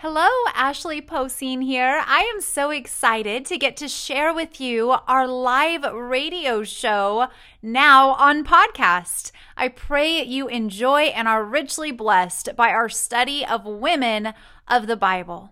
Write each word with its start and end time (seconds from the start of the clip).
Hello, 0.00 0.28
Ashley 0.54 1.02
Poseen 1.02 1.60
here. 1.60 2.04
I 2.06 2.20
am 2.32 2.40
so 2.40 2.70
excited 2.70 3.44
to 3.46 3.58
get 3.58 3.76
to 3.78 3.88
share 3.88 4.32
with 4.32 4.60
you 4.60 4.94
our 5.08 5.26
live 5.26 5.82
radio 5.92 6.62
show 6.62 7.26
now 7.62 8.10
on 8.10 8.44
podcast. 8.44 9.32
I 9.56 9.66
pray 9.66 10.22
you 10.22 10.46
enjoy 10.46 11.06
and 11.06 11.26
are 11.26 11.42
richly 11.42 11.90
blessed 11.90 12.50
by 12.54 12.68
our 12.70 12.88
study 12.88 13.44
of 13.44 13.64
women 13.64 14.34
of 14.68 14.86
the 14.86 14.96
Bible. 14.96 15.50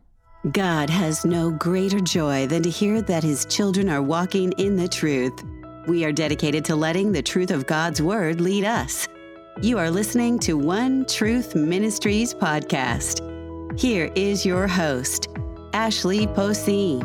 God 0.53 0.91
has 0.91 1.25
no 1.25 1.51
greater 1.51 1.99
joy 1.99 2.47
than 2.47 2.63
to 2.63 2.71
hear 2.71 3.03
that 3.03 3.25
his 3.25 3.47
children 3.47 3.89
are 3.91 4.01
walking 4.01 4.53
in 4.59 4.77
the 4.77 4.87
truth. 4.87 5.43
We 5.89 6.05
are 6.05 6.13
dedicated 6.13 6.65
to 6.67 6.77
letting 6.77 7.11
the 7.11 7.21
truth 7.21 7.51
of 7.51 7.67
God's 7.67 8.01
word 8.01 8.41
lead 8.41 8.65
us. 8.65 9.09
You 9.61 9.77
are 9.79 9.91
listening 9.91 10.39
to 10.41 10.57
One 10.57 11.05
Truth 11.07 11.57
Ministries 11.57 12.33
podcast. 12.33 13.36
Here 13.79 14.11
is 14.15 14.47
your 14.47 14.67
host, 14.67 15.29
Ashley 15.75 16.27
Poseen. 16.29 17.05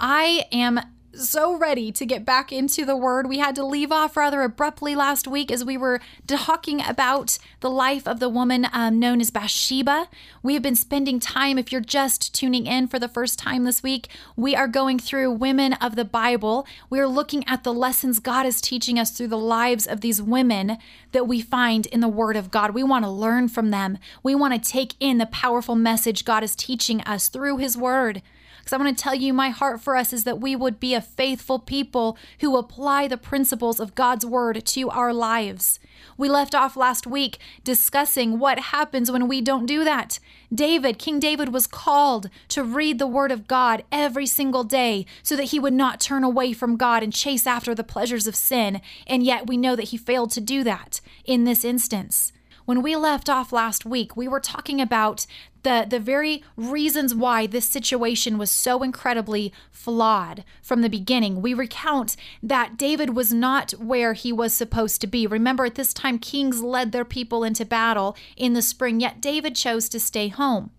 I 0.00 0.44
am 0.50 0.80
so 1.18 1.56
ready 1.56 1.90
to 1.92 2.04
get 2.04 2.24
back 2.24 2.52
into 2.52 2.84
the 2.84 2.96
word. 2.96 3.26
We 3.26 3.38
had 3.38 3.54
to 3.56 3.64
leave 3.64 3.90
off 3.90 4.16
rather 4.16 4.42
abruptly 4.42 4.94
last 4.94 5.26
week 5.26 5.50
as 5.50 5.64
we 5.64 5.76
were 5.76 6.00
talking 6.26 6.82
about 6.82 7.38
the 7.60 7.70
life 7.70 8.06
of 8.06 8.20
the 8.20 8.28
woman 8.28 8.66
um, 8.72 8.98
known 8.98 9.20
as 9.20 9.30
Bathsheba. 9.30 10.08
We 10.42 10.54
have 10.54 10.62
been 10.62 10.76
spending 10.76 11.18
time, 11.20 11.58
if 11.58 11.72
you're 11.72 11.80
just 11.80 12.34
tuning 12.34 12.66
in 12.66 12.88
for 12.88 12.98
the 12.98 13.08
first 13.08 13.38
time 13.38 13.64
this 13.64 13.82
week, 13.82 14.08
we 14.36 14.54
are 14.54 14.68
going 14.68 14.98
through 14.98 15.32
women 15.32 15.72
of 15.74 15.96
the 15.96 16.04
Bible. 16.04 16.66
We're 16.90 17.08
looking 17.08 17.46
at 17.48 17.64
the 17.64 17.72
lessons 17.72 18.20
God 18.20 18.46
is 18.46 18.60
teaching 18.60 18.98
us 18.98 19.10
through 19.10 19.28
the 19.28 19.38
lives 19.38 19.86
of 19.86 20.00
these 20.00 20.20
women 20.20 20.78
that 21.12 21.26
we 21.26 21.40
find 21.40 21.86
in 21.86 22.00
the 22.00 22.08
Word 22.08 22.36
of 22.36 22.50
God. 22.50 22.72
We 22.72 22.82
want 22.82 23.04
to 23.04 23.10
learn 23.10 23.48
from 23.48 23.70
them. 23.70 23.98
We 24.22 24.34
want 24.34 24.54
to 24.54 24.70
take 24.70 24.94
in 25.00 25.18
the 25.18 25.26
powerful 25.26 25.74
message 25.74 26.24
God 26.24 26.42
is 26.42 26.54
teaching 26.54 27.00
us 27.02 27.28
through 27.28 27.58
His 27.58 27.76
Word. 27.76 28.22
Because 28.66 28.80
I 28.80 28.82
want 28.82 28.98
to 28.98 29.00
tell 29.00 29.14
you, 29.14 29.32
my 29.32 29.50
heart 29.50 29.80
for 29.80 29.94
us 29.94 30.12
is 30.12 30.24
that 30.24 30.40
we 30.40 30.56
would 30.56 30.80
be 30.80 30.92
a 30.92 31.00
faithful 31.00 31.60
people 31.60 32.18
who 32.40 32.56
apply 32.56 33.06
the 33.06 33.16
principles 33.16 33.78
of 33.78 33.94
God's 33.94 34.26
word 34.26 34.66
to 34.66 34.90
our 34.90 35.12
lives. 35.14 35.78
We 36.16 36.28
left 36.28 36.52
off 36.52 36.76
last 36.76 37.06
week 37.06 37.38
discussing 37.62 38.40
what 38.40 38.58
happens 38.58 39.08
when 39.08 39.28
we 39.28 39.40
don't 39.40 39.66
do 39.66 39.84
that. 39.84 40.18
David, 40.52 40.98
King 40.98 41.20
David, 41.20 41.52
was 41.52 41.68
called 41.68 42.28
to 42.48 42.64
read 42.64 42.98
the 42.98 43.06
word 43.06 43.30
of 43.30 43.46
God 43.46 43.84
every 43.92 44.26
single 44.26 44.64
day 44.64 45.06
so 45.22 45.36
that 45.36 45.50
he 45.50 45.60
would 45.60 45.72
not 45.72 46.00
turn 46.00 46.24
away 46.24 46.52
from 46.52 46.76
God 46.76 47.04
and 47.04 47.12
chase 47.12 47.46
after 47.46 47.72
the 47.72 47.84
pleasures 47.84 48.26
of 48.26 48.34
sin. 48.34 48.80
And 49.06 49.22
yet 49.22 49.46
we 49.46 49.56
know 49.56 49.76
that 49.76 49.90
he 49.90 49.96
failed 49.96 50.32
to 50.32 50.40
do 50.40 50.64
that 50.64 51.00
in 51.24 51.44
this 51.44 51.64
instance. 51.64 52.32
When 52.66 52.82
we 52.82 52.96
left 52.96 53.30
off 53.30 53.52
last 53.52 53.86
week, 53.86 54.16
we 54.16 54.26
were 54.26 54.40
talking 54.40 54.80
about 54.80 55.24
the, 55.62 55.86
the 55.88 56.00
very 56.00 56.42
reasons 56.56 57.14
why 57.14 57.46
this 57.46 57.64
situation 57.68 58.38
was 58.38 58.50
so 58.50 58.82
incredibly 58.82 59.52
flawed 59.70 60.42
from 60.62 60.82
the 60.82 60.88
beginning. 60.88 61.40
We 61.40 61.54
recount 61.54 62.16
that 62.42 62.76
David 62.76 63.14
was 63.14 63.32
not 63.32 63.70
where 63.72 64.14
he 64.14 64.32
was 64.32 64.52
supposed 64.52 65.00
to 65.00 65.06
be. 65.06 65.28
Remember, 65.28 65.64
at 65.64 65.76
this 65.76 65.94
time, 65.94 66.18
kings 66.18 66.60
led 66.60 66.90
their 66.90 67.04
people 67.04 67.44
into 67.44 67.64
battle 67.64 68.16
in 68.36 68.54
the 68.54 68.62
spring, 68.62 68.98
yet 68.98 69.20
David 69.20 69.54
chose 69.54 69.88
to 69.90 70.00
stay 70.00 70.26
home. 70.26 70.72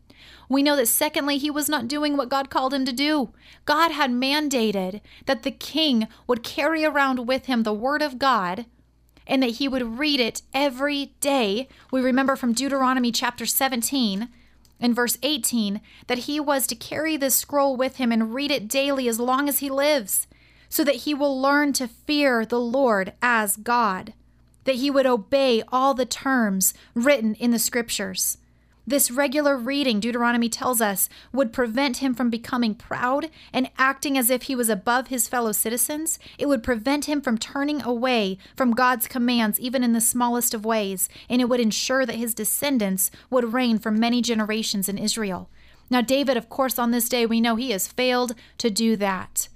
We 0.49 0.63
know 0.63 0.75
that, 0.75 0.87
secondly, 0.87 1.37
he 1.37 1.49
was 1.49 1.69
not 1.69 1.87
doing 1.87 2.17
what 2.17 2.29
God 2.29 2.49
called 2.49 2.73
him 2.73 2.83
to 2.83 2.91
do. 2.91 3.29
God 3.63 3.91
had 3.91 4.11
mandated 4.11 4.99
that 5.25 5.43
the 5.43 5.51
king 5.51 6.09
would 6.27 6.43
carry 6.43 6.83
around 6.83 7.27
with 7.27 7.45
him 7.45 7.63
the 7.63 7.73
word 7.73 8.01
of 8.01 8.19
God 8.19 8.65
and 9.27 9.43
that 9.43 9.57
he 9.57 9.67
would 9.67 9.99
read 9.99 10.19
it 10.19 10.41
every 10.53 11.13
day. 11.19 11.67
We 11.91 12.01
remember 12.01 12.35
from 12.35 12.53
Deuteronomy 12.53 13.11
chapter 13.11 13.45
17 13.45 14.29
and 14.79 14.95
verse 14.95 15.17
18 15.21 15.81
that 16.07 16.19
he 16.19 16.39
was 16.39 16.65
to 16.67 16.75
carry 16.75 17.17
this 17.17 17.35
scroll 17.35 17.75
with 17.75 17.97
him 17.97 18.11
and 18.11 18.33
read 18.33 18.51
it 18.51 18.67
daily 18.67 19.07
as 19.07 19.19
long 19.19 19.49
as 19.49 19.59
he 19.59 19.69
lives, 19.69 20.27
so 20.69 20.83
that 20.83 20.95
he 20.95 21.13
will 21.13 21.39
learn 21.39 21.73
to 21.73 21.87
fear 21.87 22.45
the 22.45 22.59
Lord 22.59 23.13
as 23.21 23.57
God, 23.57 24.13
that 24.63 24.75
he 24.75 24.89
would 24.89 25.05
obey 25.05 25.63
all 25.71 25.93
the 25.93 26.05
terms 26.05 26.73
written 26.93 27.35
in 27.35 27.51
the 27.51 27.59
scriptures. 27.59 28.37
This 28.89 29.11
regular 29.11 29.57
reading, 29.57 29.99
Deuteronomy 29.99 30.47
tells 30.47 30.79
us, 30.79 31.09
would 31.33 31.51
prevent 31.51 31.97
him 31.97 32.13
from 32.13 32.29
becoming 32.29 32.73
proud 32.73 33.29
and 33.51 33.69
acting 33.77 34.17
as 34.17 34.29
if 34.29 34.43
he 34.43 34.55
was 34.55 34.69
above 34.69 35.07
his 35.07 35.27
fellow 35.27 35.51
citizens. 35.51 36.17
It 36.37 36.45
would 36.45 36.63
prevent 36.63 37.03
him 37.03 37.19
from 37.19 37.37
turning 37.37 37.81
away 37.81 38.37
from 38.55 38.71
God's 38.71 39.09
commands, 39.09 39.59
even 39.59 39.83
in 39.83 39.91
the 39.91 39.99
smallest 39.99 40.53
of 40.53 40.63
ways, 40.63 41.09
and 41.29 41.41
it 41.41 41.49
would 41.49 41.59
ensure 41.59 42.05
that 42.05 42.15
his 42.15 42.33
descendants 42.33 43.11
would 43.29 43.51
reign 43.51 43.77
for 43.77 43.91
many 43.91 44.21
generations 44.21 44.87
in 44.87 44.97
Israel. 44.97 45.49
Now, 45.89 45.99
David, 45.99 46.37
of 46.37 46.47
course, 46.47 46.79
on 46.79 46.91
this 46.91 47.09
day, 47.09 47.25
we 47.25 47.41
know 47.41 47.57
he 47.57 47.71
has 47.71 47.87
failed 47.87 48.35
to 48.57 48.69
do 48.69 48.95
that. 48.95 49.49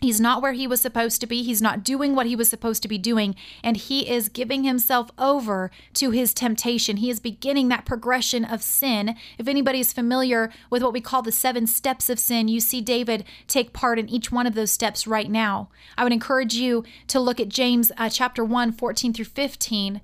He's 0.00 0.20
not 0.20 0.40
where 0.40 0.52
he 0.52 0.68
was 0.68 0.80
supposed 0.80 1.20
to 1.20 1.26
be. 1.26 1.42
He's 1.42 1.60
not 1.60 1.82
doing 1.82 2.14
what 2.14 2.26
he 2.26 2.36
was 2.36 2.48
supposed 2.48 2.82
to 2.82 2.88
be 2.88 2.98
doing. 2.98 3.34
And 3.64 3.76
he 3.76 4.08
is 4.08 4.28
giving 4.28 4.62
himself 4.62 5.10
over 5.18 5.72
to 5.94 6.10
his 6.10 6.32
temptation. 6.32 6.98
He 6.98 7.10
is 7.10 7.18
beginning 7.18 7.68
that 7.68 7.84
progression 7.84 8.44
of 8.44 8.62
sin. 8.62 9.16
If 9.38 9.48
anybody 9.48 9.80
is 9.80 9.92
familiar 9.92 10.52
with 10.70 10.82
what 10.82 10.92
we 10.92 11.00
call 11.00 11.22
the 11.22 11.32
seven 11.32 11.66
steps 11.66 12.08
of 12.08 12.20
sin, 12.20 12.46
you 12.46 12.60
see 12.60 12.80
David 12.80 13.24
take 13.48 13.72
part 13.72 13.98
in 13.98 14.08
each 14.08 14.30
one 14.30 14.46
of 14.46 14.54
those 14.54 14.70
steps 14.70 15.06
right 15.06 15.30
now. 15.30 15.68
I 15.96 16.04
would 16.04 16.12
encourage 16.12 16.54
you 16.54 16.84
to 17.08 17.18
look 17.18 17.40
at 17.40 17.48
James 17.48 17.90
uh, 17.96 18.08
chapter 18.08 18.44
1, 18.44 18.72
14 18.72 19.12
through 19.12 19.24
15 19.24 20.00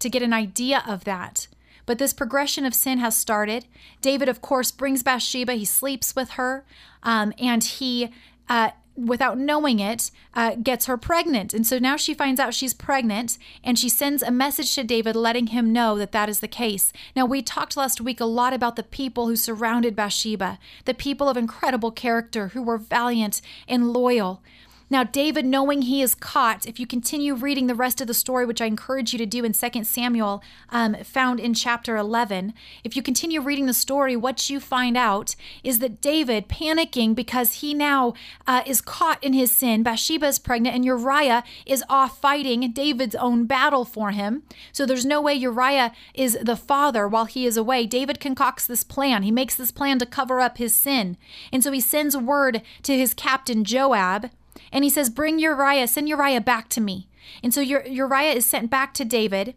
to 0.00 0.10
get 0.10 0.22
an 0.22 0.32
idea 0.32 0.82
of 0.86 1.04
that. 1.04 1.46
But 1.86 1.98
this 1.98 2.12
progression 2.12 2.66
of 2.66 2.74
sin 2.74 2.98
has 2.98 3.16
started. 3.16 3.66
David, 4.02 4.28
of 4.28 4.42
course, 4.42 4.70
brings 4.70 5.02
Bathsheba. 5.02 5.54
He 5.54 5.64
sleeps 5.64 6.14
with 6.14 6.30
her, 6.30 6.64
um, 7.02 7.32
and 7.38 7.64
he 7.64 8.10
uh, 8.48 8.72
without 8.98 9.38
knowing 9.38 9.78
it, 9.78 10.10
uh, 10.34 10.56
gets 10.56 10.86
her 10.86 10.96
pregnant. 10.96 11.54
And 11.54 11.66
so 11.66 11.78
now 11.78 11.96
she 11.96 12.14
finds 12.14 12.40
out 12.40 12.54
she's 12.54 12.74
pregnant 12.74 13.38
and 13.62 13.78
she 13.78 13.88
sends 13.88 14.22
a 14.22 14.30
message 14.30 14.74
to 14.74 14.84
David 14.84 15.14
letting 15.14 15.48
him 15.48 15.72
know 15.72 15.96
that 15.98 16.12
that 16.12 16.28
is 16.28 16.40
the 16.40 16.48
case. 16.48 16.92
Now, 17.14 17.24
we 17.24 17.42
talked 17.42 17.76
last 17.76 18.00
week 18.00 18.20
a 18.20 18.24
lot 18.24 18.52
about 18.52 18.76
the 18.76 18.82
people 18.82 19.28
who 19.28 19.36
surrounded 19.36 19.94
Bathsheba, 19.94 20.58
the 20.84 20.94
people 20.94 21.28
of 21.28 21.36
incredible 21.36 21.92
character 21.92 22.48
who 22.48 22.62
were 22.62 22.78
valiant 22.78 23.40
and 23.68 23.92
loyal. 23.92 24.42
Now, 24.90 25.04
David, 25.04 25.44
knowing 25.44 25.82
he 25.82 26.00
is 26.00 26.14
caught, 26.14 26.66
if 26.66 26.80
you 26.80 26.86
continue 26.86 27.34
reading 27.34 27.66
the 27.66 27.74
rest 27.74 28.00
of 28.00 28.06
the 28.06 28.14
story, 28.14 28.46
which 28.46 28.62
I 28.62 28.66
encourage 28.66 29.12
you 29.12 29.18
to 29.18 29.26
do 29.26 29.44
in 29.44 29.52
2 29.52 29.84
Samuel, 29.84 30.42
um, 30.70 30.94
found 31.04 31.40
in 31.40 31.52
chapter 31.52 31.96
11, 31.96 32.54
if 32.84 32.96
you 32.96 33.02
continue 33.02 33.42
reading 33.42 33.66
the 33.66 33.74
story, 33.74 34.16
what 34.16 34.48
you 34.48 34.60
find 34.60 34.96
out 34.96 35.36
is 35.62 35.80
that 35.80 36.00
David, 36.00 36.48
panicking 36.48 37.14
because 37.14 37.54
he 37.54 37.74
now 37.74 38.14
uh, 38.46 38.62
is 38.64 38.80
caught 38.80 39.22
in 39.22 39.34
his 39.34 39.52
sin, 39.52 39.82
Bathsheba 39.82 40.26
is 40.26 40.38
pregnant, 40.38 40.74
and 40.74 40.84
Uriah 40.84 41.44
is 41.66 41.84
off 41.90 42.18
fighting 42.18 42.72
David's 42.72 43.14
own 43.16 43.44
battle 43.44 43.84
for 43.84 44.12
him. 44.12 44.42
So 44.72 44.86
there's 44.86 45.04
no 45.04 45.20
way 45.20 45.34
Uriah 45.34 45.92
is 46.14 46.38
the 46.40 46.56
father 46.56 47.06
while 47.06 47.26
he 47.26 47.44
is 47.44 47.58
away. 47.58 47.84
David 47.84 48.20
concocts 48.20 48.66
this 48.66 48.84
plan. 48.84 49.22
He 49.22 49.30
makes 49.30 49.54
this 49.54 49.70
plan 49.70 49.98
to 49.98 50.06
cover 50.06 50.40
up 50.40 50.56
his 50.56 50.74
sin. 50.74 51.18
And 51.52 51.62
so 51.62 51.72
he 51.72 51.80
sends 51.80 52.16
word 52.16 52.62
to 52.84 52.96
his 52.96 53.12
captain, 53.12 53.64
Joab 53.64 54.30
and 54.72 54.84
he 54.84 54.90
says, 54.90 55.10
Bring 55.10 55.38
Uriah, 55.38 55.88
send 55.88 56.08
Uriah 56.08 56.40
back 56.40 56.68
to 56.70 56.80
me. 56.80 57.08
And 57.42 57.52
so 57.52 57.60
Uriah 57.60 58.32
is 58.32 58.46
sent 58.46 58.70
back 58.70 58.94
to 58.94 59.04
David. 59.04 59.54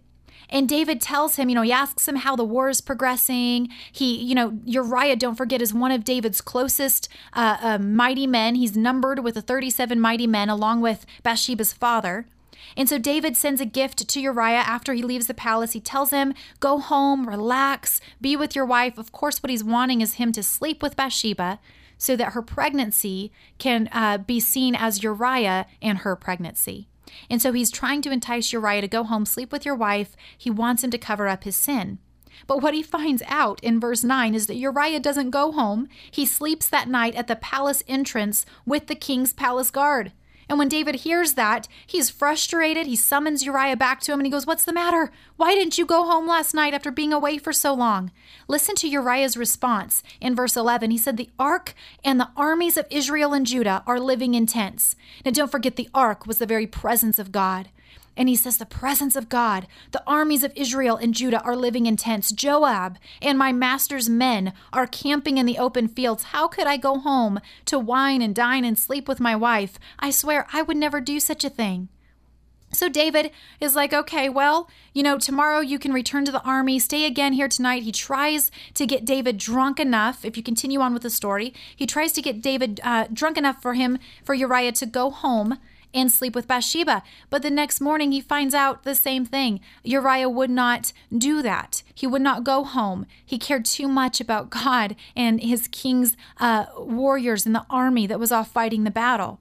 And 0.50 0.68
David 0.68 1.00
tells 1.00 1.38
him, 1.38 1.48
you 1.48 1.56
know, 1.56 1.62
he 1.62 1.72
asks 1.72 2.08
him 2.08 2.18
how 2.18 2.36
the 2.36 2.44
war 2.44 2.68
is 2.68 2.82
progressing. 2.82 3.70
He, 3.90 4.18
you 4.18 4.36
know, 4.36 4.60
Uriah, 4.66 5.16
don't 5.16 5.36
forget, 5.36 5.62
is 5.62 5.74
one 5.74 5.92
of 5.92 6.04
David's 6.04 6.42
closest 6.42 7.08
uh, 7.34 7.58
uh, 7.62 7.78
mighty 7.78 8.28
men. 8.28 8.56
He's 8.56 8.76
numbered 8.76 9.20
with 9.20 9.36
the 9.36 9.42
37 9.42 10.00
mighty 10.00 10.28
men, 10.28 10.50
along 10.50 10.82
with 10.82 11.06
Bathsheba's 11.24 11.72
father. 11.72 12.26
And 12.76 12.90
so 12.90 12.98
David 12.98 13.38
sends 13.38 13.62
a 13.62 13.66
gift 13.66 14.08
to 14.08 14.22
Uriah 14.22 14.58
after 14.58 14.94
he 14.94 15.04
leaves 15.04 15.28
the 15.28 15.34
palace. 15.34 15.72
He 15.72 15.80
tells 15.80 16.12
him, 16.12 16.34
Go 16.60 16.80
home, 16.80 17.28
relax, 17.28 18.02
be 18.20 18.36
with 18.36 18.56
your 18.56 18.66
wife. 18.66 18.98
Of 18.98 19.12
course, 19.12 19.42
what 19.42 19.50
he's 19.50 19.64
wanting 19.64 20.02
is 20.02 20.16
him 20.16 20.32
to 20.34 20.44
sleep 20.44 20.84
with 20.84 20.96
Bathsheba 20.96 21.60
so 22.02 22.16
that 22.16 22.34
her 22.34 22.42
pregnancy 22.42 23.32
can 23.60 23.88
uh, 23.92 24.18
be 24.18 24.40
seen 24.40 24.74
as 24.74 25.04
Uriah 25.04 25.68
and 25.84 26.00
her 26.00 26.16
pregnancy. 26.16 26.88
And 27.30 27.40
so 27.40 27.54
he's 27.54 27.70
trying 27.70 28.02
to 28.02 28.12
entice 28.12 28.52
Uriah 28.52 28.82
to 28.82 28.88
go 28.88 29.04
home, 29.04 29.24
sleep 29.24 29.52
with 29.52 29.68
your 29.68 29.76
wife. 29.76 30.16
He 30.36 30.50
wants 30.50 30.84
him 30.84 30.90
to 30.90 30.98
cover 30.98 31.28
up 31.28 31.44
his 31.44 31.56
sin. 31.56 32.00
But 32.48 32.60
what 32.60 32.74
he 32.74 32.82
finds 32.82 33.22
out 33.28 33.64
in 33.64 33.80
verse 33.80 34.04
9 34.04 34.34
is 34.34 34.48
that 34.48 34.56
Uriah 34.56 35.00
doesn't 35.00 35.30
go 35.30 35.52
home. 35.52 35.88
He 36.10 36.26
sleeps 36.26 36.68
that 36.70 36.90
night 36.90 37.14
at 37.14 37.28
the 37.28 37.36
palace 37.36 37.84
entrance 37.88 38.48
with 38.66 38.88
the 38.88 38.96
king's 38.96 39.32
palace 39.32 39.70
guard. 39.70 40.12
And 40.52 40.60
when 40.60 40.68
David 40.68 40.96
hears 40.96 41.36
that, 41.36 41.70
he's 41.88 42.10
frustrated. 42.10 42.86
He 42.86 42.98
summons 42.98 43.46
Uriah 43.46 43.78
back 43.78 44.02
to 44.02 44.12
him 44.12 44.20
and 44.20 44.28
he 44.28 44.32
goes, 44.32 44.46
What's 44.46 44.66
the 44.66 44.74
matter? 44.74 45.10
Why 45.38 45.56
didn't 45.56 45.78
you 45.78 45.86
go 45.86 46.04
home 46.04 46.28
last 46.28 46.54
night 46.54 46.74
after 46.74 46.92
being 46.92 47.14
away 47.14 47.38
for 47.38 47.54
so 47.54 47.74
long? 47.74 48.12
Listen 48.50 48.76
to 48.76 48.90
Uriah's 48.90 49.38
response 49.38 50.04
in 50.20 50.36
verse 50.36 50.58
11. 50.58 50.92
He 50.92 50.98
said, 50.98 51.16
The 51.16 51.30
ark 51.40 51.74
and 52.04 52.20
the 52.20 52.32
armies 52.36 52.76
of 52.76 52.86
Israel 52.90 53.32
and 53.32 53.46
Judah 53.46 53.82
are 53.88 53.98
living 53.98 54.34
in 54.34 54.46
tents. 54.46 54.98
Now, 55.24 55.32
don't 55.32 55.50
forget, 55.50 55.78
the 55.78 55.88
ark 55.94 56.28
was 56.28 56.40
the 56.40 56.46
very 56.46 56.68
presence 56.68 57.18
of 57.18 57.32
God. 57.32 57.70
And 58.22 58.30
he 58.30 58.36
says, 58.36 58.58
The 58.58 58.68
presence 58.68 59.16
of 59.16 59.30
God, 59.30 59.66
the 59.90 60.04
armies 60.06 60.44
of 60.44 60.54
Israel 60.56 60.96
and 60.96 61.12
Judah 61.12 61.42
are 61.42 61.56
living 61.56 61.88
in 61.88 61.98
tents. 61.98 62.32
Joab 62.32 63.00
and 63.20 63.36
my 63.36 63.52
master's 63.52 64.12
men 64.12 64.54
are 64.72 64.86
camping 64.86 65.40
in 65.40 65.48
the 65.48 65.58
open 65.58 65.88
fields. 65.88 66.26
How 66.26 66.48
could 66.48 66.68
I 66.68 66.78
go 66.78 67.00
home 67.00 67.40
to 67.66 67.80
wine 67.80 68.22
and 68.22 68.36
dine 68.36 68.64
and 68.64 68.78
sleep 68.78 69.08
with 69.08 69.20
my 69.20 69.36
wife? 69.36 69.80
I 69.98 70.12
swear 70.12 70.46
I 70.54 70.62
would 70.62 70.78
never 70.78 71.02
do 71.02 71.20
such 71.20 71.44
a 71.44 71.50
thing. 71.50 71.90
So 72.72 72.90
David 72.90 73.32
is 73.60 73.76
like, 73.76 73.92
okay, 73.92 74.30
well, 74.30 74.70
you 74.94 75.02
know, 75.02 75.18
tomorrow 75.18 75.62
you 75.62 75.80
can 75.80 75.92
return 75.92 76.24
to 76.26 76.32
the 76.32 76.44
army, 76.44 76.78
stay 76.78 77.08
again 77.08 77.34
here 77.34 77.48
tonight. 77.48 77.82
He 77.82 77.92
tries 77.92 78.52
to 78.76 78.86
get 78.86 79.04
David 79.04 79.40
drunk 79.40 79.80
enough. 79.80 80.24
If 80.24 80.38
you 80.38 80.44
continue 80.44 80.80
on 80.82 80.94
with 80.94 81.02
the 81.02 81.10
story, 81.10 81.56
he 81.76 81.88
tries 81.88 82.12
to 82.12 82.22
get 82.22 82.40
David 82.40 82.82
uh, 82.84 83.08
drunk 83.12 83.40
enough 83.40 83.64
for 83.64 83.74
him, 83.74 83.98
for 84.24 84.36
Uriah 84.36 84.74
to 84.74 84.86
go 84.86 85.10
home 85.10 85.58
and 85.94 86.12
sleep 86.12 86.36
with 86.36 86.48
Bathsheba. 86.48 87.04
But 87.30 87.42
the 87.42 87.52
next 87.52 87.82
morning 87.82 88.12
he 88.12 88.22
finds 88.22 88.54
out 88.54 88.84
the 88.84 88.96
same 88.96 89.26
thing. 89.26 89.60
Uriah 89.84 90.30
would 90.30 90.50
not 90.50 90.94
do 91.16 91.42
that. 91.42 91.84
He 91.94 92.08
would 92.08 92.22
not 92.22 92.44
go 92.44 92.64
home. 92.64 93.06
He 93.26 93.38
cared 93.38 93.66
too 93.66 93.88
much 93.88 94.22
about 94.22 94.50
God 94.50 94.96
and 95.16 95.42
his 95.42 95.68
king's 95.68 96.16
uh, 96.40 96.66
warriors 96.78 97.46
and 97.46 97.56
the 97.56 97.66
army 97.70 98.08
that 98.08 98.20
was 98.20 98.32
off 98.32 98.52
fighting 98.52 98.84
the 98.84 98.92
battle. 98.92 99.40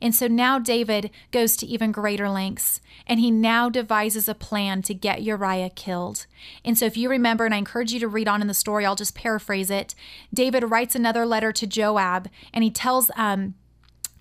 And 0.00 0.14
so 0.14 0.26
now 0.26 0.58
David 0.58 1.10
goes 1.30 1.56
to 1.56 1.66
even 1.66 1.92
greater 1.92 2.28
lengths 2.28 2.80
and 3.06 3.20
he 3.20 3.30
now 3.30 3.68
devises 3.68 4.28
a 4.28 4.34
plan 4.34 4.82
to 4.82 4.94
get 4.94 5.22
Uriah 5.22 5.70
killed. 5.70 6.26
And 6.64 6.76
so 6.76 6.86
if 6.86 6.96
you 6.96 7.08
remember, 7.08 7.44
and 7.44 7.54
I 7.54 7.58
encourage 7.58 7.92
you 7.92 8.00
to 8.00 8.08
read 8.08 8.28
on 8.28 8.40
in 8.40 8.48
the 8.48 8.54
story, 8.54 8.84
I'll 8.84 8.96
just 8.96 9.14
paraphrase 9.14 9.70
it. 9.70 9.94
David 10.32 10.70
writes 10.70 10.94
another 10.94 11.26
letter 11.26 11.52
to 11.52 11.66
Joab 11.66 12.28
and 12.52 12.64
he 12.64 12.70
tells, 12.70 13.10
um, 13.16 13.54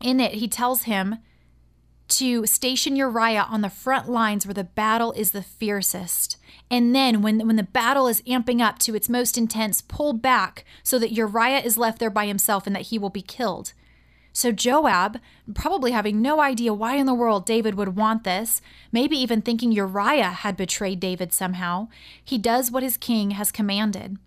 in 0.02 0.20
it, 0.20 0.36
he 0.36 0.48
tells 0.48 0.84
him 0.84 1.18
to 2.10 2.46
station 2.46 2.96
Uriah 2.96 3.48
on 3.50 3.62
the 3.62 3.70
front 3.70 4.10
lines 4.10 4.46
where 4.46 4.54
the 4.54 4.64
battle 4.64 5.12
is 5.14 5.32
the 5.32 5.42
fiercest. 5.42 6.38
And 6.70 6.96
then 6.96 7.22
when, 7.22 7.46
when 7.46 7.56
the 7.56 7.64
battle 7.64 8.08
is 8.08 8.22
amping 8.24 8.62
up 8.62 8.80
to 8.80 8.96
its 8.96 9.10
most 9.10 9.38
intense, 9.38 9.82
pull 9.82 10.14
back 10.14 10.66
so 10.84 11.00
that 11.00 11.12
Uriah 11.14 11.60
is 11.60 11.78
left 11.78 12.00
there 12.00 12.10
by 12.10 12.26
himself 12.26 12.68
and 12.68 12.76
that 12.76 12.84
he 12.84 12.98
will 12.98 13.10
be 13.10 13.22
killed. 13.22 13.74
So 14.36 14.52
Joab, 14.52 15.20
probably 15.54 15.92
having 15.92 16.22
no 16.22 16.42
idea 16.42 16.74
why 16.74 16.96
in 16.96 17.06
the 17.06 17.14
world 17.14 17.46
David 17.46 17.76
would 17.76 17.96
want 17.96 18.24
this, 18.24 18.62
maybe 18.92 19.16
even 19.18 19.42
thinking 19.44 19.72
Uriah 19.72 20.32
had 20.32 20.58
betrayed 20.58 21.00
David 21.00 21.32
somehow, 21.32 21.88
he 22.24 22.40
does 22.40 22.72
what 22.72 22.82
his 22.82 22.98
king 22.98 23.32
has 23.32 23.52
commanded. 23.52 24.18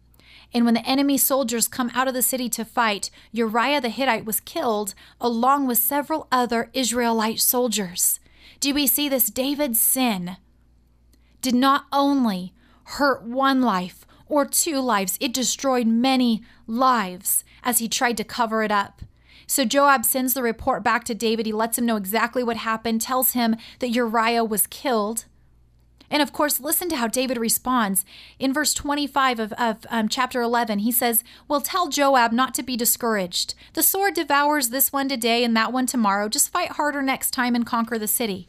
And 0.55 0.65
when 0.65 0.75
the 0.75 0.89
enemy 0.89 1.19
soldiers 1.19 1.69
come 1.69 1.91
out 1.95 2.09
of 2.09 2.15
the 2.15 2.23
city 2.23 2.49
to 2.51 2.65
fight, 2.65 3.11
Uriah 3.33 3.81
the 3.81 3.89
Hittite 3.89 4.25
was 4.25 4.41
killed 4.41 4.95
along 5.21 5.67
with 5.67 5.79
several 5.79 6.29
other 6.33 6.71
Israelite 6.73 7.41
soldiers. 7.41 8.21
Do 8.61 8.73
we 8.73 8.87
see 8.87 9.09
this? 9.09 9.27
David's 9.27 9.81
sin 9.81 10.37
did 11.43 11.55
not 11.55 11.87
only 11.93 12.55
hurt 12.85 13.23
one 13.23 13.61
life 13.63 14.07
or 14.29 14.45
two 14.47 14.81
lives, 14.81 15.19
it 15.21 15.35
destroyed 15.35 15.87
many 15.87 16.43
lives 16.67 17.45
as 17.63 17.79
he 17.79 17.89
tried 17.89 18.17
to 18.17 18.25
cover 18.25 18.63
it 18.63 18.73
up. 18.73 19.03
So 19.47 19.65
Joab 19.65 20.05
sends 20.05 20.35
the 20.35 20.43
report 20.43 20.83
back 20.83 21.05
to 21.05 21.15
David. 21.15 21.47
He 21.47 21.53
lets 21.53 21.79
him 21.79 21.87
know 21.87 21.97
exactly 21.97 22.43
what 22.43 22.57
happened, 22.57 23.01
tells 23.01 23.33
him 23.33 23.57
that 23.79 23.91
Uriah 23.91 24.45
was 24.45 24.67
killed. 24.67 25.27
And 26.11 26.23
of 26.23 26.33
course, 26.33 26.61
listen 26.61 26.89
to 26.91 26.97
how 26.97 27.09
David 27.09 27.37
responds. 27.37 28.05
In 28.39 28.53
verse 28.53 28.73
25 28.75 29.41
of, 29.41 29.53
of 29.55 29.87
um, 29.91 30.09
chapter 30.09 30.41
11, 30.41 30.81
he 30.81 30.93
says, 30.93 31.25
Well, 31.49 31.61
tell 31.61 31.89
Joab 31.89 32.33
not 32.33 32.55
to 32.55 32.63
be 32.63 32.77
discouraged. 32.77 33.55
The 33.75 33.83
sword 33.83 34.15
devours 34.15 34.69
this 34.69 34.93
one 34.93 35.09
today 35.09 35.45
and 35.45 35.57
that 35.57 35.73
one 35.73 35.87
tomorrow. 35.87 36.29
Just 36.29 36.53
fight 36.53 36.73
harder 36.73 37.03
next 37.03 37.33
time 37.33 37.55
and 37.55 37.67
conquer 37.67 37.99
the 37.99 38.09
city. 38.09 38.49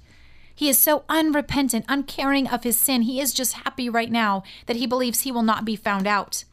He 0.54 0.70
is 0.70 0.80
so 0.80 1.04
unrepentant, 1.08 1.86
uncaring 1.88 2.48
of 2.48 2.64
his 2.64 2.80
sin. 2.80 3.04
He 3.04 3.22
is 3.22 3.32
just 3.34 3.54
happy 3.54 3.90
right 3.90 4.12
now 4.12 4.44
that 4.66 4.76
he 4.76 4.88
believes 4.88 5.22
he 5.22 5.32
will 5.32 5.44
not 5.44 5.66
be 5.66 5.76
found 5.76 6.08
out. 6.08 6.46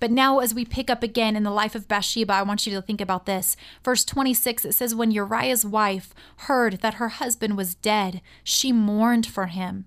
But 0.00 0.10
now, 0.10 0.40
as 0.40 0.52
we 0.52 0.64
pick 0.64 0.90
up 0.90 1.04
again 1.04 1.36
in 1.36 1.44
the 1.44 1.50
life 1.52 1.76
of 1.76 1.86
Bathsheba, 1.86 2.32
I 2.32 2.42
want 2.42 2.66
you 2.66 2.74
to 2.74 2.82
think 2.82 3.00
about 3.00 3.24
this. 3.24 3.56
Verse 3.84 4.04
26, 4.04 4.64
it 4.64 4.72
says, 4.72 4.96
When 4.96 5.12
Uriah's 5.12 5.64
wife 5.64 6.12
heard 6.38 6.80
that 6.80 6.94
her 6.94 7.08
husband 7.08 7.56
was 7.56 7.76
dead, 7.76 8.20
she 8.42 8.72
mourned 8.72 9.26
for 9.26 9.46
him. 9.46 9.84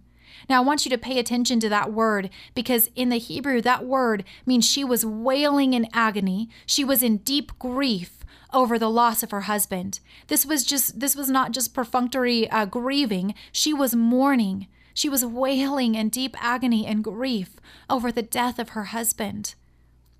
Now, 0.49 0.61
I 0.61 0.65
want 0.65 0.85
you 0.85 0.89
to 0.91 0.97
pay 0.97 1.19
attention 1.19 1.59
to 1.61 1.69
that 1.69 1.91
word 1.91 2.29
because 2.53 2.89
in 2.95 3.09
the 3.09 3.17
Hebrew, 3.17 3.61
that 3.61 3.85
word 3.85 4.23
means 4.45 4.65
she 4.65 4.83
was 4.83 5.05
wailing 5.05 5.73
in 5.73 5.87
agony. 5.93 6.49
She 6.65 6.83
was 6.83 7.01
in 7.03 7.17
deep 7.17 7.57
grief 7.59 8.25
over 8.53 8.79
the 8.79 8.89
loss 8.89 9.23
of 9.23 9.31
her 9.31 9.41
husband. 9.41 9.99
This 10.27 10.45
was 10.45 10.63
just 10.63 10.99
this 10.99 11.15
was 11.15 11.29
not 11.29 11.51
just 11.51 11.73
perfunctory 11.73 12.49
uh, 12.49 12.65
grieving. 12.65 13.35
She 13.51 13.73
was 13.73 13.95
mourning. 13.95 14.67
She 14.93 15.09
was 15.09 15.25
wailing 15.25 15.95
in 15.95 16.09
deep 16.09 16.35
agony 16.41 16.85
and 16.85 17.03
grief 17.03 17.57
over 17.89 18.11
the 18.11 18.21
death 18.21 18.59
of 18.59 18.69
her 18.69 18.85
husband. 18.85 19.55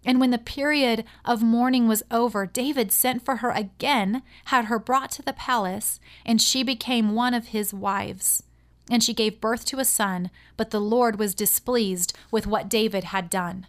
And 0.06 0.20
when 0.20 0.30
the 0.30 0.38
period 0.38 1.04
of 1.24 1.42
mourning 1.42 1.88
was 1.88 2.04
over, 2.12 2.46
David 2.46 2.92
sent 2.92 3.26
for 3.26 3.38
her 3.38 3.50
again, 3.50 4.22
had 4.46 4.66
her 4.66 4.78
brought 4.78 5.12
to 5.12 5.24
the 5.24 5.34
palace, 5.34 6.00
and 6.26 6.40
she 6.40 6.62
became 6.62 7.16
one 7.16 7.34
of 7.34 7.48
his 7.48 7.74
wives. 7.74 8.44
And 8.90 9.04
she 9.04 9.14
gave 9.14 9.42
birth 9.42 9.66
to 9.66 9.80
a 9.80 9.86
son, 9.86 10.30
but 10.58 10.70
the 10.70 10.80
Lord 10.80 11.18
was 11.18 11.34
displeased 11.36 12.16
with 12.32 12.46
what 12.46 12.70
David 12.70 13.06
had 13.06 13.30
done. 13.30 13.68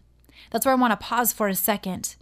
That's 0.50 0.66
where 0.66 0.74
I 0.74 0.78
want 0.78 0.92
to 0.92 1.04
pause 1.04 1.32
for 1.32 1.48
a 1.48 1.54
second. 1.54 2.16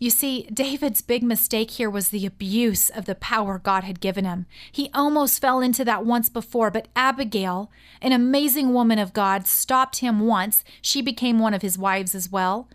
You 0.00 0.10
see, 0.10 0.42
David's 0.42 1.00
big 1.00 1.24
mistake 1.24 1.72
here 1.72 1.90
was 1.90 2.08
the 2.08 2.24
abuse 2.24 2.88
of 2.88 3.06
the 3.06 3.16
power 3.16 3.58
God 3.58 3.82
had 3.82 4.00
given 4.00 4.24
him. 4.24 4.46
He 4.70 4.90
almost 4.94 5.40
fell 5.40 5.60
into 5.60 5.84
that 5.84 6.04
once 6.04 6.28
before, 6.28 6.70
but 6.70 6.86
Abigail, 6.94 7.70
an 8.00 8.12
amazing 8.12 8.72
woman 8.72 9.00
of 9.00 9.12
God, 9.12 9.48
stopped 9.48 9.98
him 9.98 10.20
once. 10.20 10.62
She 10.80 11.02
became 11.02 11.40
one 11.40 11.52
of 11.52 11.62
his 11.62 11.76
wives 11.76 12.14
as 12.14 12.30
well. 12.30 12.68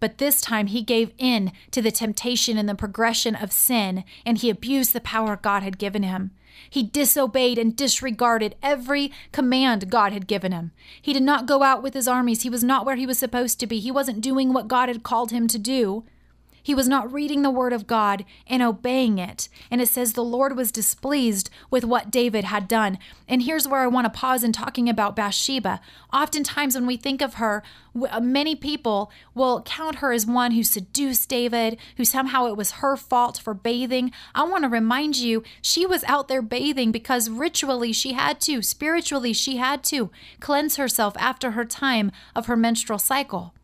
But 0.00 0.18
this 0.18 0.40
time 0.40 0.66
he 0.66 0.82
gave 0.82 1.12
in 1.16 1.52
to 1.70 1.80
the 1.80 1.92
temptation 1.92 2.58
and 2.58 2.68
the 2.68 2.74
progression 2.74 3.36
of 3.36 3.52
sin, 3.52 4.02
and 4.26 4.38
he 4.38 4.50
abused 4.50 4.92
the 4.92 5.00
power 5.00 5.36
God 5.36 5.62
had 5.62 5.78
given 5.78 6.02
him. 6.02 6.32
He 6.68 6.82
disobeyed 6.82 7.58
and 7.58 7.76
disregarded 7.76 8.56
every 8.62 9.12
command 9.32 9.90
God 9.90 10.12
had 10.12 10.26
given 10.26 10.52
him. 10.52 10.72
He 11.00 11.12
did 11.12 11.22
not 11.22 11.46
go 11.46 11.62
out 11.62 11.82
with 11.82 11.94
his 11.94 12.08
armies. 12.08 12.42
He 12.42 12.50
was 12.50 12.64
not 12.64 12.84
where 12.84 12.96
he 12.96 13.06
was 13.06 13.18
supposed 13.18 13.60
to 13.60 13.66
be. 13.66 13.80
He 13.80 13.90
wasn't 13.90 14.20
doing 14.20 14.52
what 14.52 14.68
God 14.68 14.88
had 14.88 15.02
called 15.02 15.30
him 15.30 15.48
to 15.48 15.58
do. 15.58 16.04
He 16.62 16.74
was 16.74 16.88
not 16.88 17.12
reading 17.12 17.42
the 17.42 17.50
word 17.50 17.72
of 17.72 17.86
God 17.86 18.24
and 18.46 18.62
obeying 18.62 19.18
it. 19.18 19.48
And 19.70 19.80
it 19.80 19.88
says 19.88 20.12
the 20.12 20.24
Lord 20.24 20.56
was 20.56 20.72
displeased 20.72 21.50
with 21.70 21.84
what 21.84 22.10
David 22.10 22.44
had 22.44 22.68
done. 22.68 22.98
And 23.26 23.42
here's 23.42 23.66
where 23.66 23.82
I 23.82 23.86
want 23.86 24.04
to 24.04 24.18
pause 24.18 24.44
in 24.44 24.52
talking 24.52 24.88
about 24.88 25.16
Bathsheba. 25.16 25.80
Oftentimes, 26.12 26.74
when 26.74 26.86
we 26.86 26.96
think 26.96 27.22
of 27.22 27.34
her, 27.34 27.62
uh, 28.10 28.20
many 28.20 28.54
people 28.54 29.10
will 29.34 29.62
count 29.62 29.96
her 29.96 30.12
as 30.12 30.26
one 30.26 30.52
who 30.52 30.62
seduced 30.62 31.28
David, 31.28 31.78
who 31.96 32.04
somehow 32.04 32.46
it 32.46 32.56
was 32.56 32.72
her 32.72 32.96
fault 32.96 33.38
for 33.38 33.54
bathing. 33.54 34.12
I 34.34 34.44
want 34.44 34.64
to 34.64 34.68
remind 34.68 35.16
you, 35.16 35.42
she 35.62 35.86
was 35.86 36.04
out 36.04 36.28
there 36.28 36.42
bathing 36.42 36.92
because 36.92 37.30
ritually 37.30 37.92
she 37.92 38.12
had 38.12 38.40
to, 38.42 38.62
spiritually 38.62 39.32
she 39.32 39.56
had 39.56 39.82
to 39.84 40.10
cleanse 40.40 40.76
herself 40.76 41.14
after 41.18 41.52
her 41.52 41.64
time 41.64 42.12
of 42.34 42.46
her 42.46 42.56
menstrual 42.56 42.98
cycle. 42.98 43.54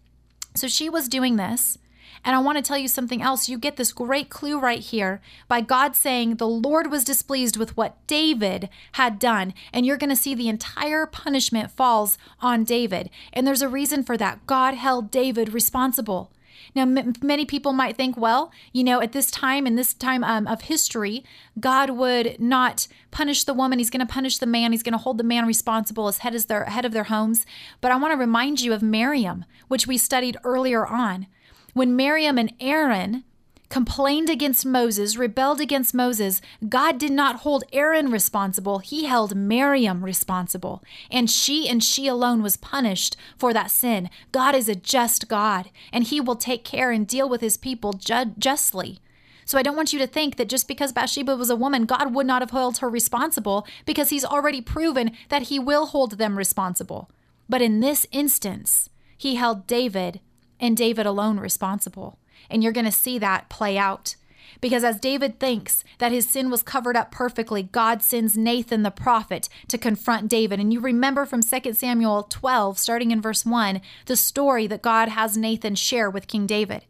So 0.55 0.69
she 0.69 0.89
was 0.89 1.09
doing 1.09 1.37
this. 1.37 1.79
And 2.25 2.37
I 2.37 2.41
want 2.41 2.59
to 2.59 2.63
tell 2.63 2.79
you 2.79 2.89
something 2.89 3.23
else. 3.23 3.49
You 3.49 3.59
get 3.59 3.77
this 3.77 3.93
great 3.93 4.29
clue 4.29 4.59
right 4.59 4.81
here 4.81 5.21
by 5.49 5.61
God 5.61 5.97
saying 5.97 6.37
the 6.37 6.47
Lord 6.47 6.91
was 6.91 7.05
displeased 7.05 7.57
with 7.57 7.77
what 7.77 8.07
David 8.07 8.69
had 8.93 9.19
done. 9.19 9.55
And 9.73 9.87
you're 9.87 9.97
going 9.97 10.11
to 10.11 10.17
see 10.17 10.35
the 10.35 10.49
entire 10.49 11.07
punishment 11.07 11.71
falls 11.71 12.19
on 12.41 12.65
David. 12.65 13.11
And 13.33 13.47
there's 13.47 13.63
a 13.63 13.69
reason 13.69 14.03
for 14.05 14.17
that. 14.17 14.47
God 14.47 14.75
held 14.75 15.11
David 15.11 15.53
responsible. 15.53 16.31
Now, 16.75 16.83
m- 16.83 17.13
many 17.23 17.45
people 17.45 17.73
might 17.73 17.97
think, 17.97 18.17
well, 18.17 18.51
you 18.73 18.83
know, 18.85 19.01
at 19.01 19.13
this 19.13 19.31
time, 19.31 19.67
in 19.67 19.77
this 19.77 19.95
time 19.95 20.25
um, 20.25 20.47
of 20.47 20.63
history, 20.63 21.25
God 21.61 21.91
would 21.91 22.41
not 22.41 22.89
punish 23.11 23.45
the 23.45 23.55
woman. 23.55 23.79
He's 23.79 23.91
going 23.91 24.07
to 24.07 24.13
punish 24.13 24.39
the 24.39 24.47
man. 24.47 24.73
He's 24.73 24.83
going 24.83 24.93
to 24.93 24.99
hold 24.99 25.19
the 25.19 25.25
man 25.25 25.47
responsible 25.47 26.09
as 26.09 26.19
head, 26.19 26.35
as 26.35 26.47
their, 26.47 26.65
head 26.65 26.85
of 26.85 26.93
their 26.93 27.05
homes. 27.05 27.47
But 27.81 27.93
I 27.93 27.97
want 27.97 28.13
to 28.13 28.19
remind 28.19 28.61
you 28.61 28.73
of 28.73 28.83
Miriam, 28.83 29.45
which 29.69 29.87
we 29.87 29.97
studied 29.99 30.37
earlier 30.45 30.87
on. 30.87 31.27
When 31.75 31.97
Miriam 31.97 32.39
and 32.39 32.55
Aaron 32.61 33.25
complained 33.69 34.31
against 34.31 34.65
Moses, 34.65 35.17
rebelled 35.17 35.61
against 35.61 35.93
Moses, 35.93 36.41
God 36.69 36.99
did 36.99 37.11
not 37.11 37.41
hold 37.41 37.65
Aaron 37.73 38.13
responsible. 38.13 38.79
He 38.79 39.07
held 39.07 39.35
Miriam 39.35 40.05
responsible. 40.05 40.85
And 41.11 41.29
she 41.29 41.69
and 41.69 41.83
she 41.83 42.07
alone 42.07 42.45
was 42.45 42.57
punished 42.57 43.17
for 43.37 43.53
that 43.53 43.73
sin. 43.73 44.09
God 44.31 44.55
is 44.55 44.69
a 44.69 44.77
just 44.77 45.27
God, 45.27 45.71
and 45.93 46.05
he 46.05 46.21
will 46.21 46.37
take 46.37 46.63
care 46.63 46.93
and 46.93 47.09
deal 47.09 47.29
with 47.29 47.41
his 47.41 47.57
people 47.57 47.93
ju- 47.93 48.35
justly. 48.39 49.01
So 49.45 49.59
I 49.59 49.63
don't 49.63 49.77
want 49.77 49.93
you 49.93 49.99
to 49.99 50.07
think 50.07 50.37
that 50.37 50.49
just 50.49 50.69
because 50.69 50.93
Bathsheba 50.93 51.35
was 51.35 51.51
a 51.51 51.57
woman, 51.57 51.87
God 51.87 52.15
would 52.15 52.27
not 52.29 52.41
have 52.41 52.53
held 52.53 52.79
her 52.79 52.89
responsible 52.89 53.67
because 53.85 54.11
he's 54.11 54.25
already 54.25 54.61
proven 54.61 55.11
that 55.29 55.49
he 55.49 55.59
will 55.59 55.87
hold 55.87 56.19
them 56.19 56.39
responsible. 56.39 57.11
But 57.49 57.63
in 57.63 57.81
this 57.81 58.07
instance, 58.13 58.91
he 59.19 59.35
held 59.35 59.67
David 59.67 60.21
and 60.65 60.77
David 60.77 61.07
alone 61.07 61.39
responsible. 61.39 62.19
And 62.49 62.63
you're 62.63 62.73
going 62.73 62.85
to 62.85 62.93
see 62.93 63.19
that 63.19 63.49
play 63.49 63.77
out. 63.77 64.17
Because 64.61 64.85
as 64.85 65.01
David 65.01 65.39
thinks 65.39 65.85
that 65.99 66.13
his 66.13 66.29
sin 66.29 66.51
was 66.51 66.63
covered 66.63 66.97
up 66.97 67.11
perfectly, 67.11 67.63
God 67.63 68.03
sends 68.03 68.37
Nathan 68.37 68.83
the 68.83 68.91
prophet 68.91 69.49
to 69.69 69.79
confront 69.79 70.29
David. 70.29 70.61
And 70.61 70.73
you 70.73 70.81
remember 70.81 71.27
from 71.27 71.43
2 71.43 71.73
Samuel 71.75 72.25
12, 72.25 72.79
starting 72.79 73.11
in 73.11 73.21
verse 73.21 73.45
1, 73.45 73.81
the 74.07 74.17
story 74.17 74.67
that 74.67 74.83
God 74.83 75.11
has 75.11 75.37
Nathan 75.37 75.75
share 75.75 76.09
with 76.09 76.29
King 76.29 76.47
David. 76.47 76.85